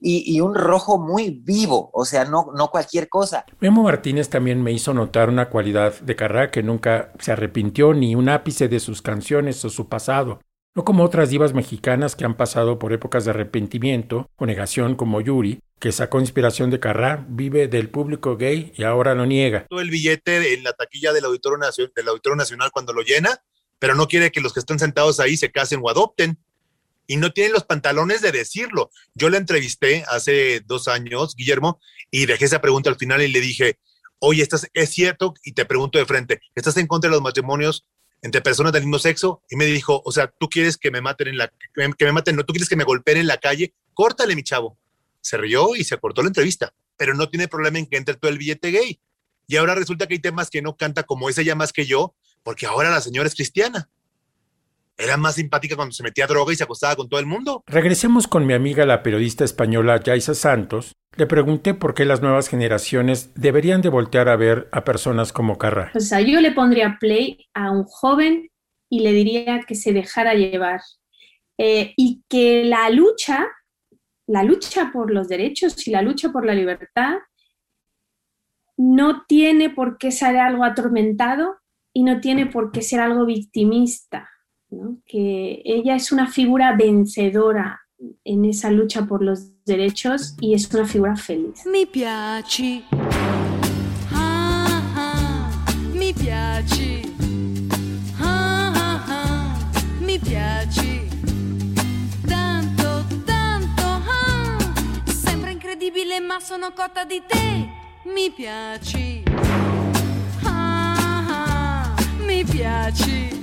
y, 0.00 0.24
y, 0.26 0.40
un 0.40 0.54
rojo 0.54 0.98
muy 0.98 1.30
vivo, 1.30 1.90
o 1.92 2.04
sea, 2.04 2.24
no, 2.24 2.48
no 2.54 2.68
cualquier 2.68 3.08
cosa. 3.08 3.44
Memo 3.60 3.82
Martínez 3.82 4.28
también 4.28 4.62
me 4.62 4.72
hizo 4.72 4.92
notar 4.92 5.28
una 5.28 5.48
cualidad 5.48 5.98
de 6.00 6.16
Carrá 6.16 6.50
que 6.50 6.62
nunca 6.62 7.12
se 7.18 7.32
arrepintió 7.32 7.94
ni 7.94 8.14
un 8.14 8.28
ápice 8.28 8.68
de 8.68 8.80
sus 8.80 9.02
canciones 9.02 9.64
o 9.64 9.70
su 9.70 9.88
pasado. 9.88 10.40
No 10.74 10.84
como 10.84 11.04
otras 11.04 11.30
divas 11.30 11.54
mexicanas 11.54 12.14
que 12.14 12.26
han 12.26 12.36
pasado 12.36 12.78
por 12.78 12.92
épocas 12.92 13.24
de 13.24 13.30
arrepentimiento 13.30 14.28
o 14.36 14.44
negación 14.44 14.94
como 14.94 15.22
Yuri, 15.22 15.60
que 15.80 15.90
sacó 15.90 16.20
inspiración 16.20 16.70
de 16.70 16.80
Carrá, 16.80 17.24
vive 17.28 17.66
del 17.66 17.88
público 17.88 18.36
gay 18.36 18.72
y 18.76 18.82
ahora 18.82 19.14
lo 19.14 19.24
niega. 19.24 19.66
Todo 19.70 19.80
el 19.80 19.90
billete 19.90 20.52
en 20.54 20.64
la 20.64 20.74
taquilla 20.74 21.14
del 21.14 21.24
Auditorio, 21.24 21.56
Nacional, 21.56 21.92
del 21.96 22.08
Auditorio 22.08 22.36
Nacional 22.36 22.70
cuando 22.72 22.92
lo 22.92 23.00
llena, 23.00 23.42
pero 23.78 23.94
no 23.94 24.06
quiere 24.06 24.30
que 24.30 24.40
los 24.40 24.52
que 24.52 24.60
están 24.60 24.78
sentados 24.78 25.18
ahí 25.18 25.36
se 25.36 25.50
casen 25.50 25.80
o 25.82 25.88
adopten. 25.88 26.38
Y 27.06 27.16
no 27.16 27.32
tienen 27.32 27.52
los 27.52 27.64
pantalones 27.64 28.20
de 28.20 28.32
decirlo. 28.32 28.90
Yo 29.14 29.30
la 29.30 29.36
entrevisté 29.36 30.04
hace 30.08 30.60
dos 30.60 30.88
años, 30.88 31.34
Guillermo, 31.36 31.80
y 32.10 32.26
dejé 32.26 32.46
esa 32.46 32.60
pregunta 32.60 32.90
al 32.90 32.96
final 32.96 33.22
y 33.22 33.28
le 33.28 33.40
dije, 33.40 33.78
oye, 34.18 34.42
¿estás, 34.42 34.68
¿es 34.74 34.90
cierto? 34.90 35.34
Y 35.44 35.52
te 35.52 35.64
pregunto 35.64 35.98
de 35.98 36.06
frente, 36.06 36.40
¿estás 36.54 36.76
en 36.76 36.86
contra 36.86 37.08
de 37.10 37.16
los 37.16 37.22
matrimonios 37.22 37.86
entre 38.22 38.40
personas 38.40 38.72
del 38.72 38.82
mismo 38.82 38.98
sexo? 38.98 39.42
Y 39.48 39.56
me 39.56 39.66
dijo, 39.66 40.02
o 40.04 40.12
sea, 40.12 40.32
¿tú 40.38 40.48
quieres 40.48 40.76
que 40.76 40.90
me 40.90 41.00
maten 41.00 41.28
en 41.28 41.38
la, 41.38 41.52
que 41.74 42.04
me 42.04 42.12
maten, 42.12 42.36
no, 42.36 42.44
tú 42.44 42.52
quieres 42.52 42.68
que 42.68 42.76
me 42.76 42.84
golpeen 42.84 43.18
en 43.18 43.26
la 43.26 43.38
calle? 43.38 43.74
Córtale, 43.94 44.34
mi 44.34 44.42
chavo 44.42 44.78
se 45.26 45.36
rió 45.36 45.74
y 45.74 45.82
se 45.82 45.98
cortó 45.98 46.22
la 46.22 46.28
entrevista, 46.28 46.72
pero 46.96 47.14
no 47.14 47.28
tiene 47.28 47.48
problema 47.48 47.78
en 47.78 47.86
que 47.86 47.96
entre 47.96 48.14
todo 48.14 48.30
el 48.30 48.38
billete 48.38 48.70
gay. 48.70 49.00
Y 49.48 49.56
ahora 49.56 49.74
resulta 49.74 50.06
que 50.06 50.14
hay 50.14 50.20
temas 50.20 50.50
que 50.50 50.62
no 50.62 50.76
canta 50.76 51.02
como 51.02 51.28
es 51.28 51.36
ella 51.38 51.54
más 51.56 51.72
que 51.72 51.84
yo, 51.84 52.14
porque 52.44 52.66
ahora 52.66 52.90
la 52.90 53.00
señora 53.00 53.26
es 53.26 53.34
cristiana. 53.34 53.88
Era 54.98 55.16
más 55.16 55.34
simpática 55.34 55.76
cuando 55.76 55.92
se 55.92 56.02
metía 56.02 56.26
droga 56.26 56.52
y 56.52 56.56
se 56.56 56.64
acostaba 56.64 56.96
con 56.96 57.08
todo 57.08 57.20
el 57.20 57.26
mundo. 57.26 57.62
Regresemos 57.66 58.26
con 58.26 58.46
mi 58.46 58.54
amiga 58.54 58.86
la 58.86 59.02
periodista 59.02 59.44
española 59.44 60.00
Yaisa 60.02 60.34
Santos. 60.34 60.92
Le 61.16 61.26
pregunté 61.26 61.74
por 61.74 61.94
qué 61.94 62.04
las 62.04 62.22
nuevas 62.22 62.48
generaciones 62.48 63.32
deberían 63.34 63.82
de 63.82 63.88
voltear 63.88 64.28
a 64.28 64.36
ver 64.36 64.68
a 64.72 64.84
personas 64.84 65.32
como 65.32 65.58
Carrá. 65.58 65.92
O 65.94 66.00
sea, 66.00 66.20
yo 66.20 66.40
le 66.40 66.52
pondría 66.52 66.98
play 67.00 67.46
a 67.54 67.70
un 67.70 67.84
joven 67.84 68.50
y 68.90 69.00
le 69.00 69.12
diría 69.12 69.60
que 69.60 69.74
se 69.74 69.92
dejara 69.92 70.34
llevar. 70.34 70.80
Eh, 71.58 71.94
y 71.96 72.22
que 72.28 72.64
la 72.64 72.90
lucha 72.90 73.46
la 74.26 74.42
lucha 74.42 74.90
por 74.92 75.10
los 75.10 75.28
derechos 75.28 75.86
y 75.86 75.90
la 75.90 76.02
lucha 76.02 76.30
por 76.30 76.44
la 76.44 76.54
libertad 76.54 77.18
no 78.76 79.24
tiene 79.26 79.70
por 79.70 79.98
qué 79.98 80.10
ser 80.10 80.36
algo 80.36 80.64
atormentado 80.64 81.56
y 81.92 82.02
no 82.02 82.20
tiene 82.20 82.46
por 82.46 82.72
qué 82.72 82.82
ser 82.82 83.00
algo 83.00 83.24
victimista, 83.24 84.28
¿no? 84.70 84.98
que 85.06 85.62
ella 85.64 85.96
es 85.96 86.12
una 86.12 86.28
figura 86.28 86.76
vencedora 86.76 87.80
en 88.24 88.44
esa 88.44 88.70
lucha 88.70 89.06
por 89.06 89.22
los 89.22 89.52
derechos 89.64 90.36
y 90.40 90.54
es 90.54 90.72
una 90.72 90.86
figura 90.86 91.16
feliz. 91.16 91.64
Mi 91.66 91.86
piaci, 91.86 92.84
ah, 94.12 94.82
ah, 94.96 95.66
mi 95.94 96.12
piaci, 96.12 97.02
ah, 98.20 98.72
ah, 98.74 99.06
ah, 99.08 99.70
mi 100.00 100.18
piaci. 100.18 101.08
Tanto, 102.28 103.04
mille, 106.06 106.20
ma 106.20 106.38
sono 106.40 106.72
cotta 106.72 107.04
di 107.04 107.22
te. 107.26 107.68
Mi 108.04 108.30
piaci. 108.30 109.22
Mi 112.26 112.44
piaci. 112.44 113.35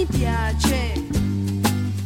Mi 0.00 0.06
piace. 0.06 1.08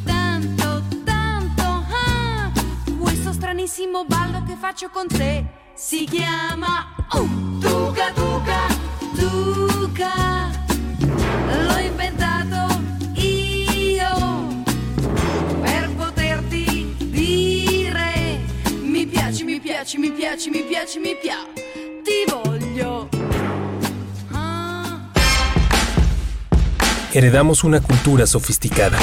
Tanto, 0.05 0.83
tanto. 1.05 1.63
Ah, 1.63 2.51
questo 2.99 3.33
stranissimo 3.33 4.05
ballo 4.05 4.43
che 4.45 4.57
faccio 4.59 4.89
con 4.91 5.07
te 5.07 5.45
si 5.75 6.05
chiama 6.05 6.95
uh, 7.13 7.59
Tuca 7.61 8.11
Tuca 8.13 8.67
Tuca. 9.15 10.51
L'ho 11.67 11.79
inventato 11.79 12.83
io 13.15 14.65
per 15.61 15.95
poterti 15.95 16.97
dire 16.99 18.41
mi 18.83 19.07
piaci, 19.07 19.45
mi 19.45 19.61
piaci, 19.61 19.99
mi 19.99 20.11
piaci, 20.11 20.51
mi 20.51 20.63
piaci, 20.63 20.99
mi 20.99 21.17
piaci. 21.21 21.63
Ti 22.03 22.25
voglio. 22.29 23.14
Heredamos 27.15 27.63
una 27.63 27.81
cultura 27.81 28.27
sofisticada. 28.27 28.99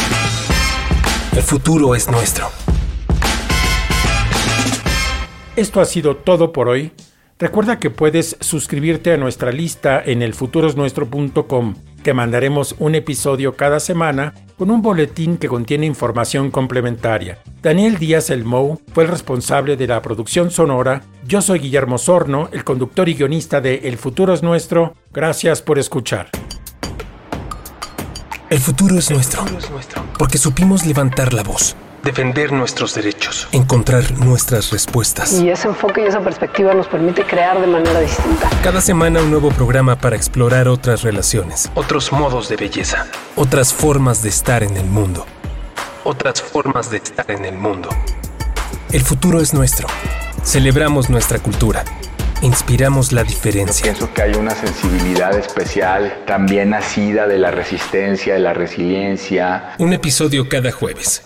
El 1.34 1.42
futuro 1.42 1.96
es 1.96 2.12
nuestro. 2.12 2.50
Esto 5.56 5.80
ha 5.80 5.86
sido 5.86 6.18
todo 6.18 6.52
por 6.52 6.68
hoy. 6.68 6.92
Recuerda 7.40 7.80
que 7.80 7.90
puedes 7.90 8.36
suscribirte 8.42 9.14
a 9.14 9.18
nuestra 9.18 9.54
lista 9.54 10.04
en 10.06 10.24
elfuturosnuestro.com. 10.24 11.76
Te 12.04 12.14
mandaremos 12.14 12.76
un 12.80 12.96
episodio 12.96 13.56
cada 13.56 13.80
semana 13.80 14.34
con 14.58 14.72
un 14.72 14.82
boletín 14.82 15.38
que 15.38 15.48
contiene 15.48 15.86
información 15.86 16.52
complementaria. 16.52 17.40
Daniel 17.62 17.98
Díaz 17.98 18.30
El 18.30 18.44
Mou 18.44 18.82
fue 18.94 19.06
el 19.06 19.10
responsable 19.10 19.78
de 19.78 19.88
la 19.88 20.02
producción 20.02 20.52
sonora. 20.52 21.02
Yo 21.26 21.42
soy 21.42 21.60
Guillermo 21.60 21.98
Sorno, 21.98 22.50
el 22.52 22.66
conductor 22.66 23.08
y 23.08 23.14
guionista 23.14 23.62
de 23.62 23.76
El 23.86 23.96
futuro 23.96 24.34
es 24.34 24.44
nuestro. 24.44 24.96
Gracias 25.14 25.62
por 25.62 25.80
escuchar. 25.80 26.30
El 28.52 28.60
futuro 28.60 28.98
es 28.98 29.10
nuestro. 29.10 29.46
Porque 30.20 30.38
supimos 30.38 30.86
levantar 30.86 31.32
la 31.32 31.42
voz, 31.42 31.74
defender 32.04 32.52
nuestros 32.52 32.94
derechos, 32.94 33.48
encontrar 33.54 34.12
nuestras 34.20 34.72
respuestas. 34.72 35.40
Y 35.40 35.50
ese 35.50 35.70
enfoque 35.70 36.02
y 36.04 36.08
esa 36.08 36.20
perspectiva 36.20 36.74
nos 36.74 36.88
permite 36.88 37.24
crear 37.24 37.62
de 37.62 37.68
manera 37.68 38.02
distinta. 38.02 38.50
Cada 38.62 38.82
semana 38.82 39.22
un 39.22 39.32
nuevo 39.32 39.52
programa 39.52 39.96
para 39.96 40.18
explorar 40.18 40.68
otras 40.68 41.02
relaciones, 41.02 41.72
otros 41.76 42.12
modos 42.12 42.50
de 42.50 42.58
belleza, 42.58 43.08
otras 43.38 43.74
formas 43.74 44.22
de 44.22 44.28
estar 44.28 44.64
en 44.64 44.76
el 44.76 44.86
mundo. 44.86 45.26
Otras 46.04 46.42
formas 46.42 46.92
de 46.92 46.98
estar 46.98 47.32
en 47.32 47.46
el 47.46 47.56
mundo. 47.58 47.88
El 48.92 49.02
futuro 49.02 49.40
es 49.40 49.54
nuestro. 49.54 49.88
Celebramos 50.44 51.10
nuestra 51.10 51.40
cultura. 51.40 51.86
Inspiramos 52.42 53.12
la 53.12 53.24
diferencia. 53.24 53.84
Pienso 53.84 54.12
que 54.12 54.24
hay 54.24 54.34
una 54.34 54.56
sensibilidad 54.56 55.38
especial 55.38 56.24
también 56.26 56.72
nacida 56.72 57.28
de 57.28 57.38
la 57.38 57.52
resistencia, 57.52 58.34
de 58.34 58.40
la 58.40 58.54
resiliencia. 58.54 59.76
Un 59.78 59.94
episodio 59.94 60.50
cada 60.50 60.72
jueves. 60.72 61.22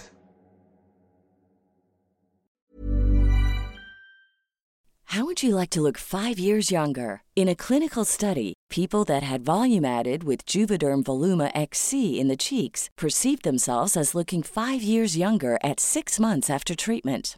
How 5.05 5.23
would 5.23 5.41
you 5.41 5.55
like 5.55 5.69
to 5.69 5.81
look 5.81 5.97
five 5.97 6.37
years 6.37 6.69
younger? 6.69 7.21
In 7.37 7.47
a 7.47 7.55
clinical 7.55 8.03
study, 8.03 8.53
people 8.69 9.05
that 9.05 9.23
had 9.23 9.45
volume 9.45 9.85
added 9.85 10.25
with 10.25 10.45
Juvederm 10.45 11.03
Voluma 11.03 11.49
XC 11.55 12.19
in 12.19 12.27
the 12.27 12.35
cheeks 12.35 12.89
perceived 12.97 13.43
themselves 13.43 13.95
as 13.95 14.13
looking 14.13 14.43
five 14.43 14.83
years 14.83 15.15
younger 15.15 15.57
at 15.63 15.79
six 15.79 16.19
months 16.19 16.49
after 16.49 16.75
treatment. 16.75 17.37